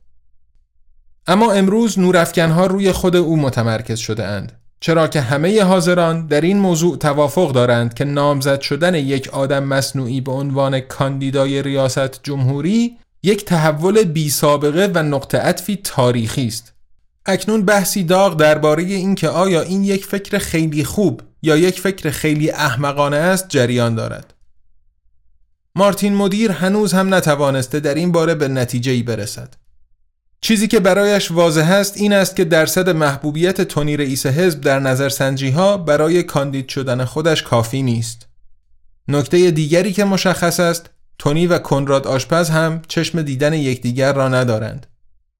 اما 1.27 1.51
امروز 1.51 1.99
نورافکنها 1.99 2.65
روی 2.65 2.91
خود 2.91 3.15
او 3.15 3.37
متمرکز 3.37 3.99
شده 3.99 4.25
اند. 4.25 4.51
چرا 4.79 5.07
که 5.07 5.21
همه 5.21 5.63
حاضران 5.63 6.27
در 6.27 6.41
این 6.41 6.59
موضوع 6.59 6.97
توافق 6.97 7.51
دارند 7.51 7.93
که 7.93 8.05
نامزد 8.05 8.61
شدن 8.61 8.95
یک 8.95 9.27
آدم 9.27 9.63
مصنوعی 9.63 10.21
به 10.21 10.31
عنوان 10.31 10.79
کاندیدای 10.79 11.61
ریاست 11.61 12.23
جمهوری 12.23 12.97
یک 13.23 13.45
تحول 13.45 14.03
بی 14.03 14.29
سابقه 14.29 14.91
و 14.95 15.03
نقطه 15.03 15.37
عطفی 15.37 15.79
تاریخی 15.83 16.47
است. 16.47 16.73
اکنون 17.25 17.65
بحثی 17.65 18.03
داغ 18.03 18.37
درباره 18.37 18.83
اینکه 18.83 19.29
آیا 19.29 19.61
این 19.61 19.83
یک 19.83 20.05
فکر 20.05 20.37
خیلی 20.37 20.83
خوب 20.83 21.21
یا 21.41 21.57
یک 21.57 21.79
فکر 21.79 22.09
خیلی 22.09 22.51
احمقانه 22.51 23.17
است 23.17 23.49
جریان 23.49 23.95
دارد. 23.95 24.33
مارتین 25.75 26.15
مدیر 26.15 26.51
هنوز 26.51 26.93
هم 26.93 27.13
نتوانسته 27.13 27.79
در 27.79 27.93
این 27.93 28.11
باره 28.11 28.35
به 28.35 28.47
نتیجه 28.47 28.91
ای 28.91 29.03
برسد. 29.03 29.53
چیزی 30.41 30.67
که 30.67 30.79
برایش 30.79 31.31
واضح 31.31 31.71
است 31.71 31.97
این 31.97 32.13
است 32.13 32.35
که 32.35 32.45
درصد 32.45 32.89
محبوبیت 32.89 33.61
تونی 33.61 33.97
رئیس 33.97 34.25
حزب 34.25 34.61
در 34.61 34.79
نظرسنجی 34.79 35.49
ها 35.49 35.77
برای 35.77 36.23
کاندید 36.23 36.69
شدن 36.69 37.05
خودش 37.05 37.43
کافی 37.43 37.81
نیست. 37.81 38.27
نکته 39.07 39.51
دیگری 39.51 39.93
که 39.93 40.03
مشخص 40.03 40.59
است 40.59 40.89
تونی 41.19 41.47
و 41.47 41.59
کنراد 41.59 42.07
آشپز 42.07 42.49
هم 42.49 42.81
چشم 42.87 43.21
دیدن 43.21 43.53
یکدیگر 43.53 44.13
را 44.13 44.29
ندارند. 44.29 44.87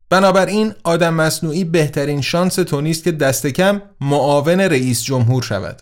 بنابراین 0.10 0.74
آدم 0.84 1.14
مصنوعی 1.14 1.64
بهترین 1.64 2.22
شانس 2.22 2.56
تونی 2.56 2.92
است 2.92 3.04
که 3.04 3.12
دست 3.12 3.48
کم 3.48 3.82
معاون 4.02 4.60
رئیس 4.60 5.04
جمهور 5.04 5.44
شود. 5.44 5.82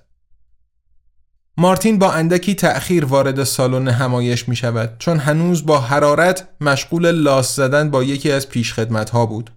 مارتین 1.57 1.99
با 1.99 2.11
اندکی 2.11 2.55
تأخیر 2.55 3.05
وارد 3.05 3.43
سالن 3.43 3.87
همایش 3.87 4.49
می 4.49 4.55
شود 4.55 4.95
چون 4.99 5.17
هنوز 5.17 5.65
با 5.65 5.79
حرارت 5.79 6.47
مشغول 6.61 7.11
لاس 7.11 7.55
زدن 7.55 7.91
با 7.91 8.03
یکی 8.03 8.31
از 8.31 8.49
پیشخدمت 8.49 9.09
ها 9.09 9.25
بود. 9.25 9.51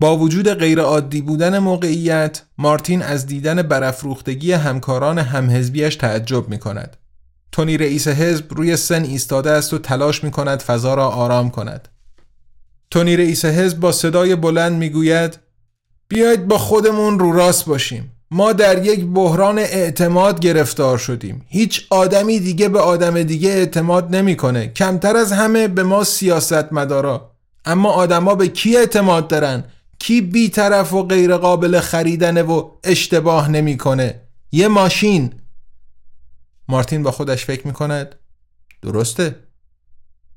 با 0.00 0.16
وجود 0.16 0.48
غیرعادی 0.48 1.20
بودن 1.22 1.58
موقعیت، 1.58 2.42
مارتین 2.58 3.02
از 3.02 3.26
دیدن 3.26 3.62
برافروختگی 3.62 4.52
همکاران 4.52 5.18
همحزبیش 5.18 5.96
تعجب 5.96 6.48
می 6.48 6.58
کند. 6.58 6.96
تونی 7.52 7.78
رئیس 7.78 8.08
حزب 8.08 8.54
روی 8.54 8.76
سن 8.76 9.04
ایستاده 9.04 9.50
است 9.50 9.74
و 9.74 9.78
تلاش 9.78 10.24
می 10.24 10.30
کند 10.30 10.62
فضا 10.62 10.94
را 10.94 11.08
آرام 11.08 11.50
کند. 11.50 11.88
تونی 12.94 13.16
رئیس 13.16 13.44
حزب 13.44 13.80
با 13.80 13.92
صدای 13.92 14.36
بلند 14.36 14.72
می 14.72 14.90
گوید 14.90 15.38
بیاید 16.08 16.48
با 16.48 16.58
خودمون 16.58 17.18
رو 17.18 17.32
راست 17.32 17.66
باشیم. 17.66 18.12
ما 18.30 18.52
در 18.52 18.84
یک 18.84 19.04
بحران 19.04 19.58
اعتماد 19.58 20.40
گرفتار 20.40 20.98
شدیم. 20.98 21.46
هیچ 21.48 21.86
آدمی 21.90 22.40
دیگه 22.40 22.68
به 22.68 22.80
آدم 22.80 23.22
دیگه 23.22 23.48
اعتماد 23.50 24.16
نمی‌کنه. 24.16 24.68
کمتر 24.68 25.16
از 25.16 25.32
همه 25.32 25.68
به 25.68 25.82
ما 25.82 26.04
سیاست 26.04 26.72
مدارا 26.72 27.30
اما 27.64 27.90
آدما 27.90 28.34
به 28.34 28.48
کی 28.48 28.76
اعتماد 28.76 29.28
دارن؟ 29.28 29.64
کی 29.98 30.20
بیطرف 30.20 30.92
و 30.92 31.02
غیر 31.02 31.36
قابل 31.36 31.80
خریدنه 31.80 32.42
و 32.42 32.70
اشتباه 32.84 33.50
نمی‌کنه؟ 33.50 34.20
یه 34.52 34.68
ماشین. 34.68 35.32
مارتین 36.68 37.02
با 37.02 37.10
خودش 37.10 37.44
فکر 37.44 37.66
می‌کند 37.66 38.14
درسته. 38.82 39.36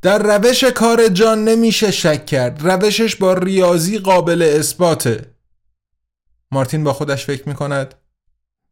در 0.01 0.37
روش 0.37 0.63
کار 0.63 1.07
جان 1.07 1.43
نمیشه 1.43 1.91
شک 1.91 2.25
کرد. 2.25 2.67
روشش 2.67 3.15
با 3.15 3.33
ریاضی 3.33 3.97
قابل 3.97 4.41
اثباته. 4.41 5.35
مارتین 6.51 6.83
با 6.83 6.93
خودش 6.93 7.25
فکر 7.25 7.49
می‌کند. 7.49 7.95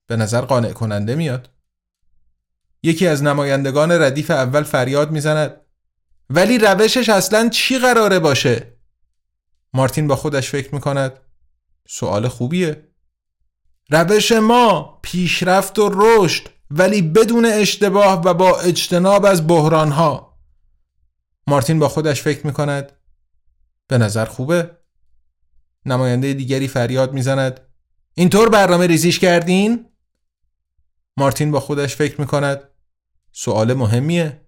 به 0.08 0.16
نظر 0.16 0.42
قانع 0.42 0.72
کننده 0.72 1.16
میاد. 1.16 1.50
یکی 2.84 3.08
از 3.08 3.24
نمایندگان 3.24 3.92
ردیف 3.92 4.32
اول 4.32 4.64
فریاد 4.64 5.12
می‌زند. 5.12 5.62
ولی 6.30 6.58
روشش 6.58 7.10
اصلا 7.10 7.50
چی 7.50 7.80
قراره 7.80 8.20
باشه؟ 8.20 8.74
مارتین 9.74 10.08
با 10.08 10.16
خودش 10.16 10.50
فکر 10.50 10.76
می‌کند. 10.76 11.20
سوال 11.88 12.28
خوبیه. 12.28 12.88
روش 13.90 14.32
ما 14.32 15.00
پیشرفت 15.02 15.80
و 15.80 15.92
رشد 15.94 16.48
ولی 16.72 17.02
بدون 17.02 17.46
اشتباه 17.46 18.22
و 18.26 18.34
با 18.34 18.60
اجتناب 18.60 19.26
از 19.26 19.48
بحرانها. 19.48 20.25
مارتین 21.48 21.80
با 21.80 21.90
خودش 21.90 22.22
فکر 22.22 22.48
می‌کند. 22.48 22.92
به 23.88 23.98
نظر 23.98 24.26
خوبه. 24.26 24.72
نماینده 25.86 26.34
دیگری 26.34 26.68
فریاد 26.68 27.14
می‌زند. 27.14 27.60
اینطور 28.14 28.50
برنامه 28.50 28.88
ریزیش 28.88 29.20
کردین؟ 29.20 29.86
مارتین 31.18 31.52
با 31.52 31.60
خودش 31.60 31.96
فکر 31.96 32.22
می‌کند. 32.22 32.64
سوال 33.32 33.74
مهمیه. 33.74 34.42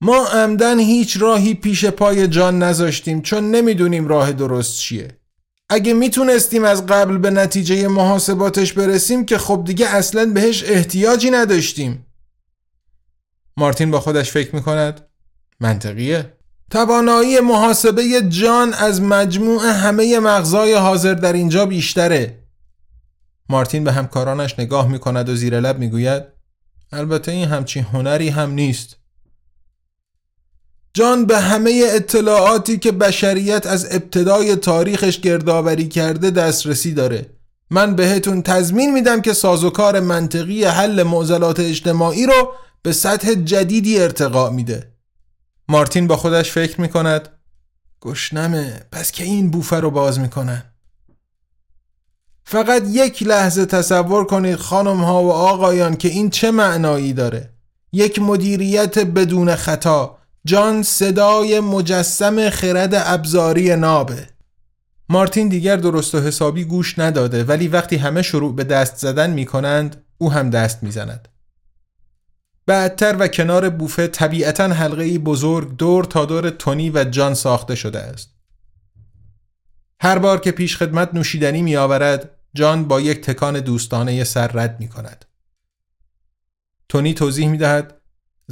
ما 0.00 0.26
عمدن 0.26 0.78
هیچ 0.78 1.16
راهی 1.20 1.54
پیش 1.54 1.84
پای 1.84 2.28
جان 2.28 2.62
نذاشتیم 2.62 3.22
چون 3.22 3.50
نمی‌دونیم 3.50 4.08
راه 4.08 4.32
درست 4.32 4.80
چیه. 4.80 5.20
اگه 5.68 5.92
می‌تونستیم 5.92 6.64
از 6.64 6.86
قبل 6.86 7.18
به 7.18 7.30
نتیجه 7.30 7.88
محاسباتش 7.88 8.72
برسیم 8.72 9.26
که 9.26 9.38
خب 9.38 9.62
دیگه 9.66 9.88
اصلا 9.88 10.26
بهش 10.26 10.64
احتیاجی 10.64 11.30
نداشتیم. 11.30 12.06
مارتین 13.56 13.90
با 13.90 14.00
خودش 14.00 14.30
فکر 14.30 14.54
می‌کند. 14.54 15.08
منطقیه. 15.62 16.32
توانایی 16.70 17.40
محاسبه 17.40 18.22
جان 18.28 18.72
از 18.72 19.02
مجموع 19.02 19.66
همه 19.66 20.18
مغزای 20.18 20.74
حاضر 20.74 21.14
در 21.14 21.32
اینجا 21.32 21.66
بیشتره. 21.66 22.38
مارتین 23.48 23.84
به 23.84 23.92
همکارانش 23.92 24.58
نگاه 24.58 24.88
می‌کند 24.88 25.28
و 25.28 25.36
زیر 25.36 25.60
لب 25.60 25.78
می‌گوید 25.78 26.22
البته 26.92 27.32
این 27.32 27.48
همچین 27.48 27.82
هنری 27.82 28.28
هم 28.28 28.50
نیست. 28.50 28.96
جان 30.94 31.26
به 31.26 31.38
همه 31.38 31.82
اطلاعاتی 31.86 32.78
که 32.78 32.92
بشریت 32.92 33.66
از 33.66 33.88
ابتدای 33.90 34.56
تاریخش 34.56 35.20
گردآوری 35.20 35.88
کرده 35.88 36.30
دسترسی 36.30 36.92
داره. 36.92 37.26
من 37.70 37.96
بهتون 37.96 38.42
تضمین 38.42 38.94
میدم 38.94 39.20
که 39.20 39.32
سازوکار 39.32 40.00
منطقی 40.00 40.64
حل 40.64 41.02
معضلات 41.02 41.60
اجتماعی 41.60 42.26
رو 42.26 42.52
به 42.82 42.92
سطح 42.92 43.34
جدیدی 43.34 44.00
ارتقا 44.00 44.50
میده. 44.50 44.91
مارتین 45.68 46.06
با 46.06 46.16
خودش 46.16 46.50
فکر 46.50 46.80
می‌کند 46.80 47.28
گشنمه 48.00 48.80
پس 48.92 49.12
که 49.12 49.24
این 49.24 49.50
بوفه 49.50 49.80
رو 49.80 49.90
باز 49.90 50.20
می‌کنن 50.20 50.62
فقط 52.44 52.82
یک 52.88 53.22
لحظه 53.22 53.66
تصور 53.66 54.24
کنید 54.24 54.56
خانم 54.56 55.04
ها 55.04 55.22
و 55.22 55.32
آقایان 55.32 55.96
که 55.96 56.08
این 56.08 56.30
چه 56.30 56.50
معنایی 56.50 57.12
داره. 57.12 57.50
یک 57.92 58.18
مدیریت 58.18 58.98
بدون 58.98 59.54
خطا. 59.54 60.18
جان 60.44 60.82
صدای 60.82 61.60
مجسم 61.60 62.50
خرد 62.50 62.94
ابزاری 62.94 63.76
نابه. 63.76 64.26
مارتین 65.08 65.48
دیگر 65.48 65.76
درست 65.76 66.14
و 66.14 66.20
حسابی 66.20 66.64
گوش 66.64 66.98
نداده 66.98 67.44
ولی 67.44 67.68
وقتی 67.68 67.96
همه 67.96 68.22
شروع 68.22 68.54
به 68.54 68.64
دست 68.64 68.96
زدن 68.96 69.30
می 69.30 69.46
کنند 69.46 70.04
او 70.18 70.32
هم 70.32 70.50
دست 70.50 70.82
می‌زند. 70.82 71.28
بعدتر 72.66 73.16
و 73.18 73.28
کنار 73.28 73.70
بوفه 73.70 74.06
طبیعتا 74.06 74.68
حلقه 74.68 75.18
بزرگ 75.18 75.76
دور 75.76 76.04
تا 76.04 76.24
دور 76.24 76.50
تونی 76.50 76.90
و 76.90 77.04
جان 77.04 77.34
ساخته 77.34 77.74
شده 77.74 77.98
است. 77.98 78.34
هر 80.00 80.18
بار 80.18 80.40
که 80.40 80.50
پیش 80.50 80.76
خدمت 80.76 81.14
نوشیدنی 81.14 81.62
می 81.62 81.76
آورد 81.76 82.30
جان 82.54 82.84
با 82.84 83.00
یک 83.00 83.20
تکان 83.20 83.60
دوستانه 83.60 84.24
سر 84.24 84.46
رد 84.46 84.80
می 84.80 84.88
کند. 84.88 85.24
تونی 86.88 87.14
توضیح 87.14 87.48
می 87.48 87.58
دهد 87.58 88.00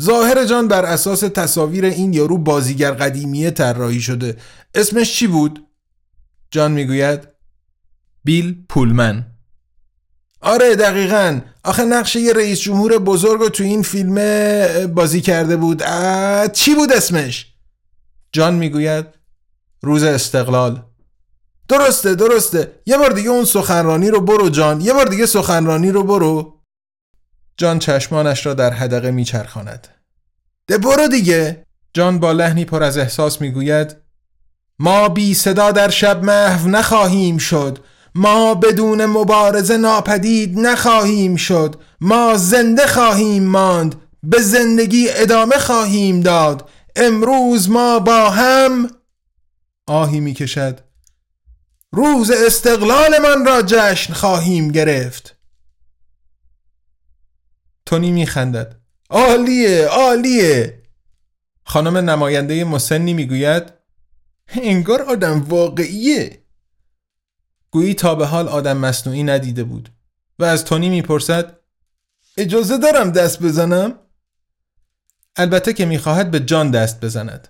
ظاهر 0.01 0.45
جان 0.45 0.69
بر 0.69 0.85
اساس 0.85 1.21
تصاویر 1.21 1.85
این 1.85 2.13
یارو 2.13 2.39
بازیگر 2.39 2.91
قدیمیه 2.93 3.51
طراحی 3.51 4.01
شده 4.01 4.37
اسمش 4.75 5.15
چی 5.17 5.27
بود؟ 5.27 5.67
جان 6.51 6.73
می‌گوید 6.73 7.29
بیل 8.25 8.65
پولمن 8.69 9.30
آره 10.41 10.77
دقیقا. 10.77 11.41
آخه 11.65 11.85
نقشه 11.85 12.21
یه 12.21 12.33
رئیس 12.33 12.61
جمهور 12.61 12.99
بزرگ 12.99 13.41
رو 13.41 13.49
تو 13.49 13.65
این 13.65 13.83
فیلم 13.83 14.17
بازی 14.87 15.21
کرده 15.21 15.57
بود. 15.57 15.83
چی 16.53 16.75
بود 16.75 16.93
اسمش؟ 16.93 17.47
جان 18.33 18.55
می‌گوید 18.55 19.07
روز 19.83 20.03
استقلال. 20.03 20.83
درسته 21.69 22.15
درسته. 22.15 22.73
یه 22.87 22.99
بار 22.99 23.11
دیگه 23.11 23.31
اون 23.31 23.45
سخنرانی 23.45 24.11
رو 24.11 24.21
برو 24.21 24.49
جان. 24.49 24.81
یه 24.81 24.93
بار 24.93 25.07
دیگه 25.07 25.27
سخنرانی 25.27 25.91
رو 25.91 26.03
برو. 26.03 26.61
جان 27.57 27.79
چشمانش 27.79 28.47
را 28.47 28.55
در 28.55 28.71
حدقه 28.71 29.11
میچرخاند. 29.11 29.89
ده 30.67 30.79
برو 30.79 31.09
دیگه. 31.09 31.65
جان 31.95 32.19
با 32.19 32.33
لحنی 32.33 32.65
پر 32.65 32.83
از 32.83 32.99
احساس 32.99 33.41
می‌گوید 33.41 33.97
ما 34.79 35.09
بی 35.09 35.35
صدا 35.35 35.71
در 35.71 35.89
شب 35.91 36.25
محو 36.25 36.69
نخواهیم 36.69 37.39
شد. 37.39 37.79
ما 38.15 38.55
بدون 38.55 39.07
مبارزه 39.07 39.77
ناپدید 39.77 40.59
نخواهیم 40.59 41.37
شد. 41.37 41.77
ما 42.01 42.37
زنده 42.37 42.87
خواهیم 42.87 43.45
ماند 43.45 43.95
به 44.23 44.43
زندگی 44.43 45.09
ادامه 45.11 45.59
خواهیم 45.59 46.21
داد. 46.21 46.69
امروز 46.97 47.71
ما 47.71 47.99
با 47.99 48.31
هم 48.31 48.91
آهی 49.87 50.21
می‌کشد. 50.21 50.81
روز 51.93 52.31
استقلالمان 52.31 53.47
را 53.47 53.63
جشن 53.63 54.13
خواهیم 54.13 54.71
گرفت. 54.71 55.37
تونی 57.87 58.11
میخندد. 58.11 58.81
عالیه 59.11 59.87
عالیه. 59.87 60.83
خانم 61.65 61.97
نماینده 61.97 62.65
مسنی 62.65 63.15
می‌گوید 63.15 63.73
انگار 64.49 65.03
آدم 65.03 65.43
واقعیه. 65.49 66.40
گویی 67.71 67.95
تا 67.95 68.15
به 68.15 68.27
حال 68.27 68.49
آدم 68.49 68.77
مصنوعی 68.77 69.23
ندیده 69.23 69.65
بود 69.65 69.89
و 70.39 70.45
از 70.45 70.65
تونی 70.65 70.89
می‌پرسد 70.89 71.59
اجازه 72.37 72.79
دارم 72.79 73.11
دست 73.11 73.43
بزنم؟ 73.43 73.95
البته 75.37 75.73
که 75.73 75.87
می‌خواهد 75.87 76.31
به 76.31 76.41
جان 76.41 76.71
دست 76.71 77.05
بزند 77.05 77.49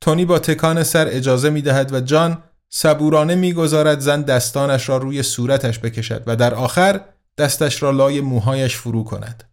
تونی 0.00 0.24
با 0.24 0.38
تکان 0.38 0.82
سر 0.82 1.08
اجازه 1.08 1.50
می‌دهد 1.50 1.92
و 1.92 2.00
جان 2.00 2.42
صبورانه 2.68 3.34
می‌گذارد 3.34 4.00
زن 4.00 4.22
دستانش 4.22 4.88
را 4.88 4.96
روی 4.96 5.22
صورتش 5.22 5.78
بکشد 5.78 6.22
و 6.26 6.36
در 6.36 6.54
آخر 6.54 7.00
دستش 7.38 7.82
را 7.82 7.90
لای 7.90 8.20
موهایش 8.20 8.76
فرو 8.76 9.04
کند 9.04 9.44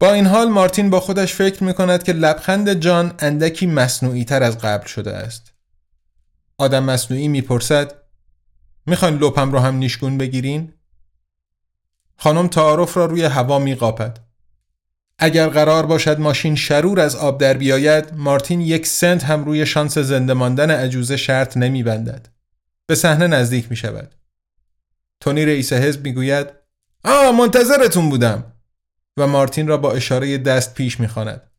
با 0.00 0.12
این 0.12 0.26
حال 0.26 0.48
مارتین 0.48 0.90
با 0.90 1.00
خودش 1.00 1.34
فکر 1.34 1.64
می 1.64 1.74
کند 1.74 2.02
که 2.02 2.12
لبخند 2.12 2.72
جان 2.72 3.14
اندکی 3.18 3.66
مصنوعی 3.66 4.24
تر 4.24 4.42
از 4.42 4.58
قبل 4.58 4.86
شده 4.86 5.12
است. 5.12 5.52
آدم 6.58 6.84
مصنوعی 6.84 7.28
می‌پرسد 7.28 7.97
می‌خواین 8.88 9.18
لپم 9.18 9.52
رو 9.52 9.58
هم 9.58 9.76
نیشگون 9.76 10.18
بگیرین؟ 10.18 10.72
خانم 12.16 12.46
تعارف 12.46 12.96
را 12.96 13.06
روی 13.06 13.24
هوا 13.24 13.58
میقاپد. 13.58 14.18
اگر 15.18 15.48
قرار 15.48 15.86
باشد 15.86 16.20
ماشین 16.20 16.54
شرور 16.54 17.00
از 17.00 17.16
آب 17.16 17.40
در 17.40 17.54
بیاید 17.54 18.14
مارتین 18.14 18.60
یک 18.60 18.86
سنت 18.86 19.24
هم 19.24 19.44
روی 19.44 19.66
شانس 19.66 19.98
زنده 19.98 20.32
ماندن 20.32 20.70
عجوزه 20.70 21.16
شرط 21.16 21.56
نمیبندد. 21.56 22.28
به 22.86 22.94
صحنه 22.94 23.26
نزدیک 23.26 23.70
می 23.70 23.76
شود. 23.76 24.14
تونی 25.20 25.44
رئیس 25.44 25.72
حزب 25.72 26.04
می‌گوید 26.04 26.46
آه 27.04 27.32
منتظرتون 27.38 28.10
بودم 28.10 28.52
و 29.16 29.26
مارتین 29.26 29.68
را 29.68 29.76
با 29.76 29.92
اشاره 29.92 30.38
دست 30.38 30.74
پیش 30.74 31.00
می‌خواند. 31.00 31.50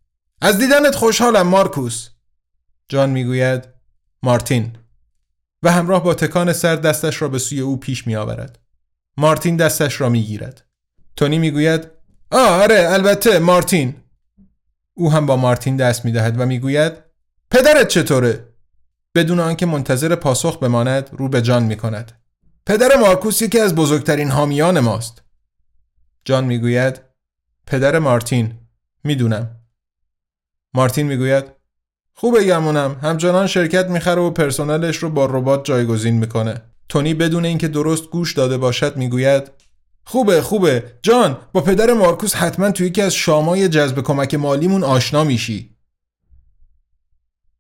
از 0.42 0.58
دیدنت 0.58 0.96
خوشحالم 0.96 1.48
مارکوس. 1.48 2.10
جان 2.88 3.10
می‌گوید 3.10 3.68
مارتین 4.24 4.76
و 5.64 5.72
همراه 5.72 6.04
با 6.04 6.14
تکان 6.14 6.54
سر 6.54 6.76
دستش 6.76 7.22
را 7.22 7.28
به 7.28 7.40
سوی 7.40 7.60
او 7.60 7.78
پیش 7.78 8.08
می 8.08 8.16
آورد. 8.16 8.60
مارتین 9.18 9.58
دستش 9.58 10.02
را 10.02 10.10
می 10.10 10.24
گیرد. 10.24 10.66
تونی 11.16 11.38
می 11.38 11.52
گوید 11.52 11.88
آره 12.32 12.88
البته 12.90 13.40
مارتین. 13.40 13.96
او 14.94 15.12
هم 15.12 15.26
با 15.26 15.36
مارتین 15.36 15.78
دست 15.78 16.06
می 16.06 16.12
دهد 16.12 16.40
و 16.42 16.46
می 16.46 16.60
گوید 16.60 16.94
پدرت 17.52 17.88
چطوره؟ 17.88 18.46
بدون 19.16 19.40
آنکه 19.40 19.66
منتظر 19.66 20.16
پاسخ 20.16 20.58
بماند 20.58 21.10
رو 21.14 21.30
به 21.30 21.42
جان 21.42 21.64
می 21.64 21.76
کند. 21.76 22.12
پدر 22.66 22.98
مارکوس 23.00 23.42
یکی 23.42 23.60
از 23.60 23.76
بزرگترین 23.76 24.32
حامیان 24.32 24.80
ماست. 24.80 25.24
جان 26.26 26.46
می 26.46 26.60
گوید 26.60 27.02
پدر 27.66 28.00
مارتین 28.00 28.54
می‌دونم 29.04 29.56
مارتین 30.74 31.08
می‌گوید 31.08 31.59
خوبه 32.20 32.44
گمونم 32.44 33.00
همچنان 33.02 33.48
شرکت 33.48 33.90
می‌خره 33.90 34.22
و 34.22 34.30
پرسنلش 34.30 34.98
رو 34.98 35.10
با 35.10 35.26
ربات 35.26 35.66
جایگزین 35.66 36.18
می‌کنه 36.18 36.62
تونی 36.90 37.14
بدون 37.14 37.46
اینکه 37.46 37.68
درست 37.68 38.10
گوش 38.10 38.34
داده 38.34 38.58
باشد 38.58 38.98
می‌گوید 38.98 39.52
خوبه 40.06 40.42
خوبه 40.42 40.84
جان 41.02 41.38
با 41.54 41.62
پدر 41.62 41.94
مارکوس 41.94 42.36
حتما 42.36 42.72
توی 42.72 42.88
یکی 42.88 43.02
از 43.02 43.14
شامای 43.14 43.70
جذب 43.70 44.02
کمک 44.02 44.36
مالیمون 44.36 44.84
آشنا 44.84 45.24
میشی 45.24 45.76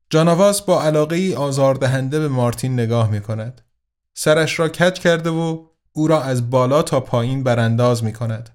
جاناواس 0.10 0.62
با 0.62 0.84
علاقه 0.84 1.16
ای 1.16 1.36
آزاردهنده 1.36 2.20
به 2.20 2.28
مارتین 2.28 2.74
نگاه 2.74 3.12
می 3.12 3.22
کند. 3.22 3.62
سرش 4.14 4.60
را 4.60 4.70
کج 4.70 5.00
کرده 5.00 5.30
و 5.30 5.66
او 5.92 6.08
را 6.08 6.22
از 6.22 6.50
بالا 6.50 6.82
تا 6.82 7.00
پایین 7.00 7.44
برانداز 7.44 8.04
می 8.04 8.14
کند. 8.14 8.50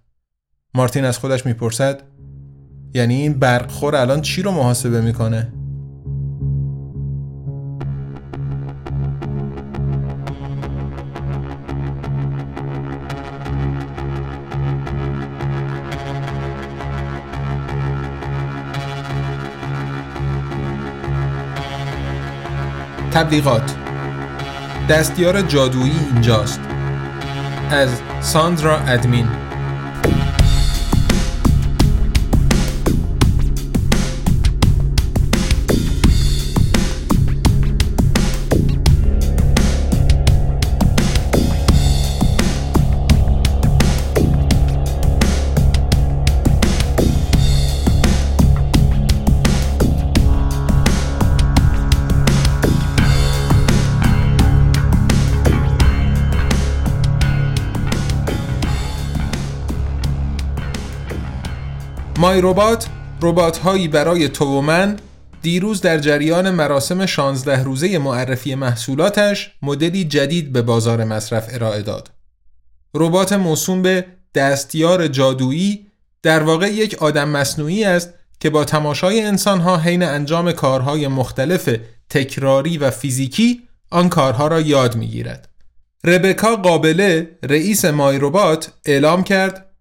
مارتین 0.75 1.05
از 1.05 1.19
خودش 1.19 1.47
می‌پرسد 1.47 2.03
یعنی 2.95 3.15
این 3.15 3.39
برقخور 3.39 3.97
الان 3.97 4.21
چی 4.21 4.43
رو 4.43 4.51
محاسبه 4.51 5.01
می‌کنه؟ 5.01 5.64
تبلیغات. 23.15 23.77
دستیار 24.89 25.43
جادویی 25.43 25.99
اینجاست. 26.13 26.61
از 27.71 27.89
ساندرا 28.21 28.79
ادمین. 28.79 29.29
مای 62.25 62.41
ربات 62.41 62.87
ربات 63.23 63.59
هایی 63.59 63.89
برای 63.89 64.29
تو 64.29 64.45
و 64.45 64.61
من 64.61 64.97
دیروز 65.43 65.81
در 65.81 65.99
جریان 65.99 66.51
مراسم 66.51 67.07
16 67.07 67.63
روزه 67.63 67.99
معرفی 67.99 68.55
محصولاتش 68.55 69.51
مدلی 69.63 70.05
جدید 70.05 70.53
به 70.53 70.63
بازار 70.63 71.05
مصرف 71.05 71.47
ارائه 71.51 71.83
داد. 71.83 72.11
ربات 72.95 73.33
موسوم 73.33 73.83
به 73.83 74.07
دستیار 74.35 75.09
جادویی 75.09 75.87
در 76.23 76.43
واقع 76.43 76.69
یک 76.69 77.03
آدم 77.03 77.29
مصنوعی 77.29 77.85
است 77.85 78.15
که 78.41 78.51
با 78.51 78.65
تماشای 78.65 79.21
انسانها 79.21 79.77
حین 79.77 80.03
انجام 80.03 80.53
کارهای 80.53 81.09
مختلف 81.09 81.77
تکراری 82.11 82.79
و 82.79 82.91
فیزیکی 82.91 83.63
آن 83.91 84.09
کارها 84.09 84.47
را 84.47 84.61
یاد 84.61 84.97
می‌گیرد. 84.97 85.49
ربکا 86.05 86.57
قابله 86.57 87.39
رئیس 87.43 87.85
مای 87.85 88.19
ربات 88.21 88.73
اعلام 88.85 89.25
کرد 89.25 89.74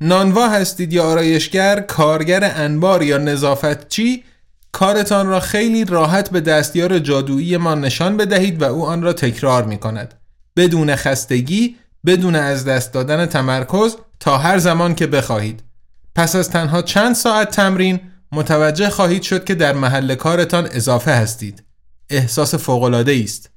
نانوا 0.00 0.48
هستید 0.48 0.92
یا 0.92 1.04
آرایشگر، 1.04 1.80
کارگر 1.80 2.52
انبار 2.54 3.02
یا 3.02 3.18
نظافتچی 3.18 4.24
کارتان 4.72 5.26
را 5.26 5.40
خیلی 5.40 5.84
راحت 5.84 6.30
به 6.30 6.40
دستیار 6.40 6.98
جادویی 6.98 7.56
ما 7.56 7.74
نشان 7.74 8.16
بدهید 8.16 8.62
و 8.62 8.64
او 8.64 8.86
آن 8.86 9.02
را 9.02 9.12
تکرار 9.12 9.64
می 9.64 9.78
کند. 9.78 10.14
بدون 10.56 10.96
خستگی، 10.96 11.76
بدون 12.06 12.36
از 12.36 12.64
دست 12.64 12.92
دادن 12.92 13.26
تمرکز 13.26 13.96
تا 14.20 14.38
هر 14.38 14.58
زمان 14.58 14.94
که 14.94 15.06
بخواهید. 15.06 15.62
پس 16.14 16.36
از 16.36 16.50
تنها 16.50 16.82
چند 16.82 17.14
ساعت 17.14 17.50
تمرین 17.50 18.00
متوجه 18.32 18.90
خواهید 18.90 19.22
شد 19.22 19.44
که 19.44 19.54
در 19.54 19.72
محل 19.72 20.14
کارتان 20.14 20.68
اضافه 20.72 21.10
هستید. 21.10 21.62
احساس 22.10 22.54
فوق‌العاده 22.54 23.20
است. 23.24 23.50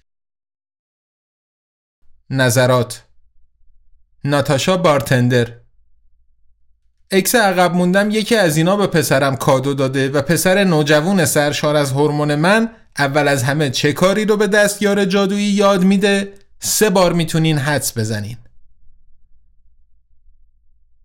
نظرات 2.30 3.04
ناتاشا 4.24 4.78
بارتندر 4.78 5.63
اکس 7.14 7.36
عقب 7.36 7.74
موندم 7.74 8.12
یکی 8.12 8.36
از 8.36 8.58
اینا 8.58 8.76
به 8.76 8.88
پسرم 8.88 9.36
کادو 9.36 9.74
داده 9.74 10.10
و 10.10 10.22
پسر 10.22 10.64
نوجوون 10.64 11.26
سرشار 11.26 11.76
از 11.76 11.92
هورمون 11.92 12.36
من 12.36 12.70
اول 12.98 13.28
از 13.28 13.44
همه 13.44 13.70
چه 13.70 13.94
کاری 13.94 14.26
رو 14.26 14.38
به 14.38 14.48
دستیار 14.48 15.06
جادویی 15.06 15.52
یاد 15.52 15.84
میده؟ 15.84 16.34
سه 16.60 16.90
بار 16.90 17.14
می‌تونین 17.14 17.58
حدس 17.58 17.98
بزنین. 17.98 18.38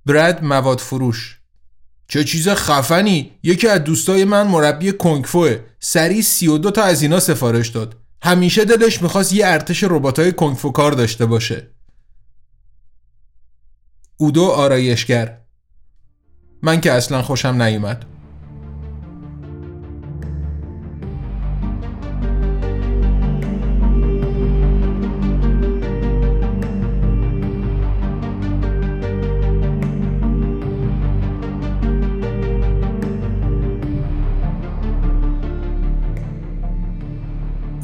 برد 0.07 0.45
مواد 0.45 0.79
فروش. 0.79 1.39
چه 2.09 2.25
چیز 2.25 2.49
خفنی. 2.49 3.31
یکی 3.43 3.69
از 3.69 3.85
دوستای 3.85 4.25
من 4.25 4.47
مربی 4.47 4.93
کنگفوه 4.93 5.59
و 6.43 6.59
دو 6.59 6.71
تا 6.71 6.83
از 6.83 7.03
اینا 7.03 7.21
سفارش 7.21 7.69
داد. 7.69 7.97
همیشه 8.23 8.65
دلش 8.65 9.03
می‌خواست 9.03 9.33
یه 9.33 9.47
ارتش 9.47 9.85
رباتای 9.85 10.33
کنگفو 10.33 10.71
کار 10.71 10.93
داشته 10.93 11.27
باشه. 11.27 11.71
اودو 14.17 14.45
آرایشگر. 14.45 15.39
من 16.63 16.81
که 16.81 16.93
اصلا 16.93 17.23
خوشم 17.23 17.63
نیومد. 17.63 18.05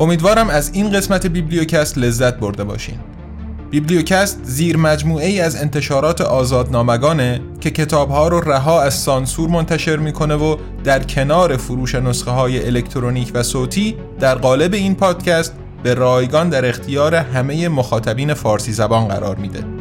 امیدوارم 0.01 0.49
از 0.49 0.71
این 0.75 0.91
قسمت 0.93 1.27
بیبلیوکست 1.27 1.99
لذت 1.99 2.39
برده 2.39 2.65
باشین. 2.65 2.99
بیبلیوکست 3.71 4.41
زیر 4.43 4.77
مجموعه 4.77 5.27
ای 5.27 5.41
از 5.41 5.57
انتشارات 5.57 6.21
آزادنامگانه 6.21 7.41
که 7.65 7.71
کتابها 7.71 8.29
رو 8.29 8.41
رها 8.41 8.83
از 8.83 8.95
سانسور 8.95 9.49
منتشر 9.49 9.97
می‌کنه 9.97 10.35
و 10.35 10.57
در 10.85 11.03
کنار 11.03 11.57
فروش 11.57 11.95
نسخه 11.95 12.31
های 12.31 12.67
الکترونیک 12.67 13.31
و 13.35 13.43
صوتی 13.43 13.97
در 14.21 14.35
قالب 14.35 14.75
این 14.75 14.95
پادکست 14.95 15.55
به 15.83 15.95
رایگان 15.95 16.49
در 16.49 16.69
اختیار 16.69 17.15
همه 17.15 17.69
مخاطبین 17.69 18.35
فارسی 18.35 18.73
زبان 18.73 19.09
قرار 19.09 19.37
میده. 19.37 19.74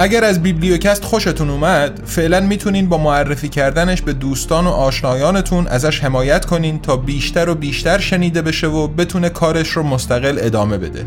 اگر 0.00 0.24
از 0.24 0.42
بیبلیوکست 0.42 1.04
خوشتون 1.04 1.50
اومد 1.50 2.00
فعلا 2.04 2.40
می‌تونین 2.40 2.88
با 2.88 2.98
معرفی 2.98 3.48
کردنش 3.48 4.02
به 4.02 4.12
دوستان 4.12 4.66
و 4.66 4.70
آشنایانتون 4.70 5.66
ازش 5.66 6.04
حمایت 6.04 6.44
کنین 6.44 6.78
تا 6.78 6.96
بیشتر 6.96 7.48
و 7.48 7.54
بیشتر 7.54 7.98
شنیده 7.98 8.42
بشه 8.42 8.66
و 8.66 8.88
بتونه 8.88 9.28
کارش 9.28 9.68
رو 9.68 9.82
مستقل 9.82 10.38
ادامه 10.40 10.78
بده. 10.78 11.06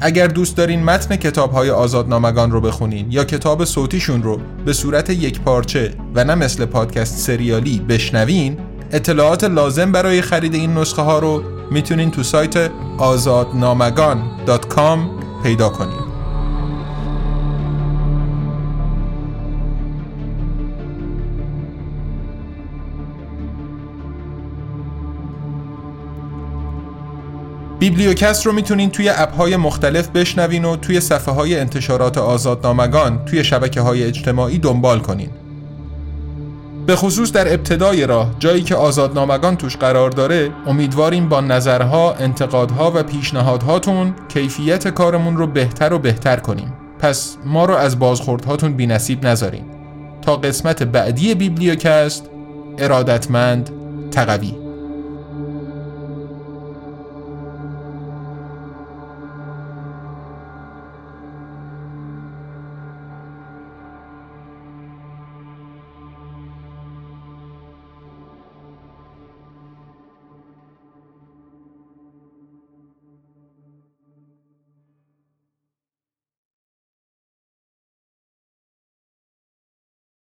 اگر 0.00 0.26
دوست 0.26 0.56
دارین 0.56 0.84
متن 0.84 1.16
کتاب 1.16 1.52
های 1.52 1.70
آزادنامگان 1.70 2.50
رو 2.50 2.60
بخونین 2.60 3.12
یا 3.12 3.24
کتاب 3.24 3.64
صوتیشون 3.64 4.22
رو 4.22 4.40
به 4.64 4.72
صورت 4.72 5.10
یک 5.10 5.40
پارچه 5.40 5.94
و 6.14 6.24
نه 6.24 6.34
مثل 6.34 6.64
پادکست 6.64 7.18
سریالی 7.18 7.78
بشنوین 7.78 8.58
اطلاعات 8.92 9.44
لازم 9.44 9.92
برای 9.92 10.22
خرید 10.22 10.54
این 10.54 10.74
نسخه 10.74 11.02
ها 11.02 11.18
رو 11.18 11.42
می‌تونین 11.70 12.10
تو 12.10 12.22
سایت 12.22 12.70
آزادنامگان.com 12.98 14.98
پیدا 15.42 15.68
کنین. 15.68 16.03
بیبلیوکست 27.78 28.46
رو 28.46 28.52
می‌تونین 28.52 28.90
توی 28.90 29.08
اپ 29.08 29.36
های 29.36 29.56
مختلف 29.56 30.08
بشنوین 30.08 30.64
و 30.64 30.76
توی 30.76 31.00
صفحه 31.00 31.34
های 31.34 31.58
انتشارات 31.58 32.18
آزادنامگان 32.18 33.24
توی 33.24 33.44
شبکه 33.44 33.80
های 33.80 34.04
اجتماعی 34.04 34.58
دنبال 34.58 35.00
کنین. 35.00 35.30
به 36.86 36.96
خصوص 36.96 37.32
در 37.32 37.54
ابتدای 37.54 38.06
راه 38.06 38.30
جایی 38.38 38.62
که 38.62 38.74
آزادنامگان 38.74 39.56
توش 39.56 39.76
قرار 39.76 40.10
داره 40.10 40.50
امیدواریم 40.66 41.28
با 41.28 41.40
نظرها، 41.40 42.14
انتقادها 42.14 42.92
و 42.94 43.02
پیشنهادهاتون 43.02 44.14
کیفیت 44.28 44.88
کارمون 44.88 45.36
رو 45.36 45.46
بهتر 45.46 45.92
و 45.92 45.98
بهتر 45.98 46.36
کنیم. 46.36 46.72
پس 46.98 47.36
ما 47.44 47.64
رو 47.64 47.74
از 47.74 47.98
بازخوردهاتون 47.98 48.72
بی 48.72 48.86
نصیب 48.86 49.26
نذاریم 49.26 49.64
تا 50.22 50.36
قسمت 50.36 50.82
بعدی 50.82 51.34
بیبلیوکست 51.34 52.24
ارادتمند 52.78 53.70
تقوی. 54.10 54.63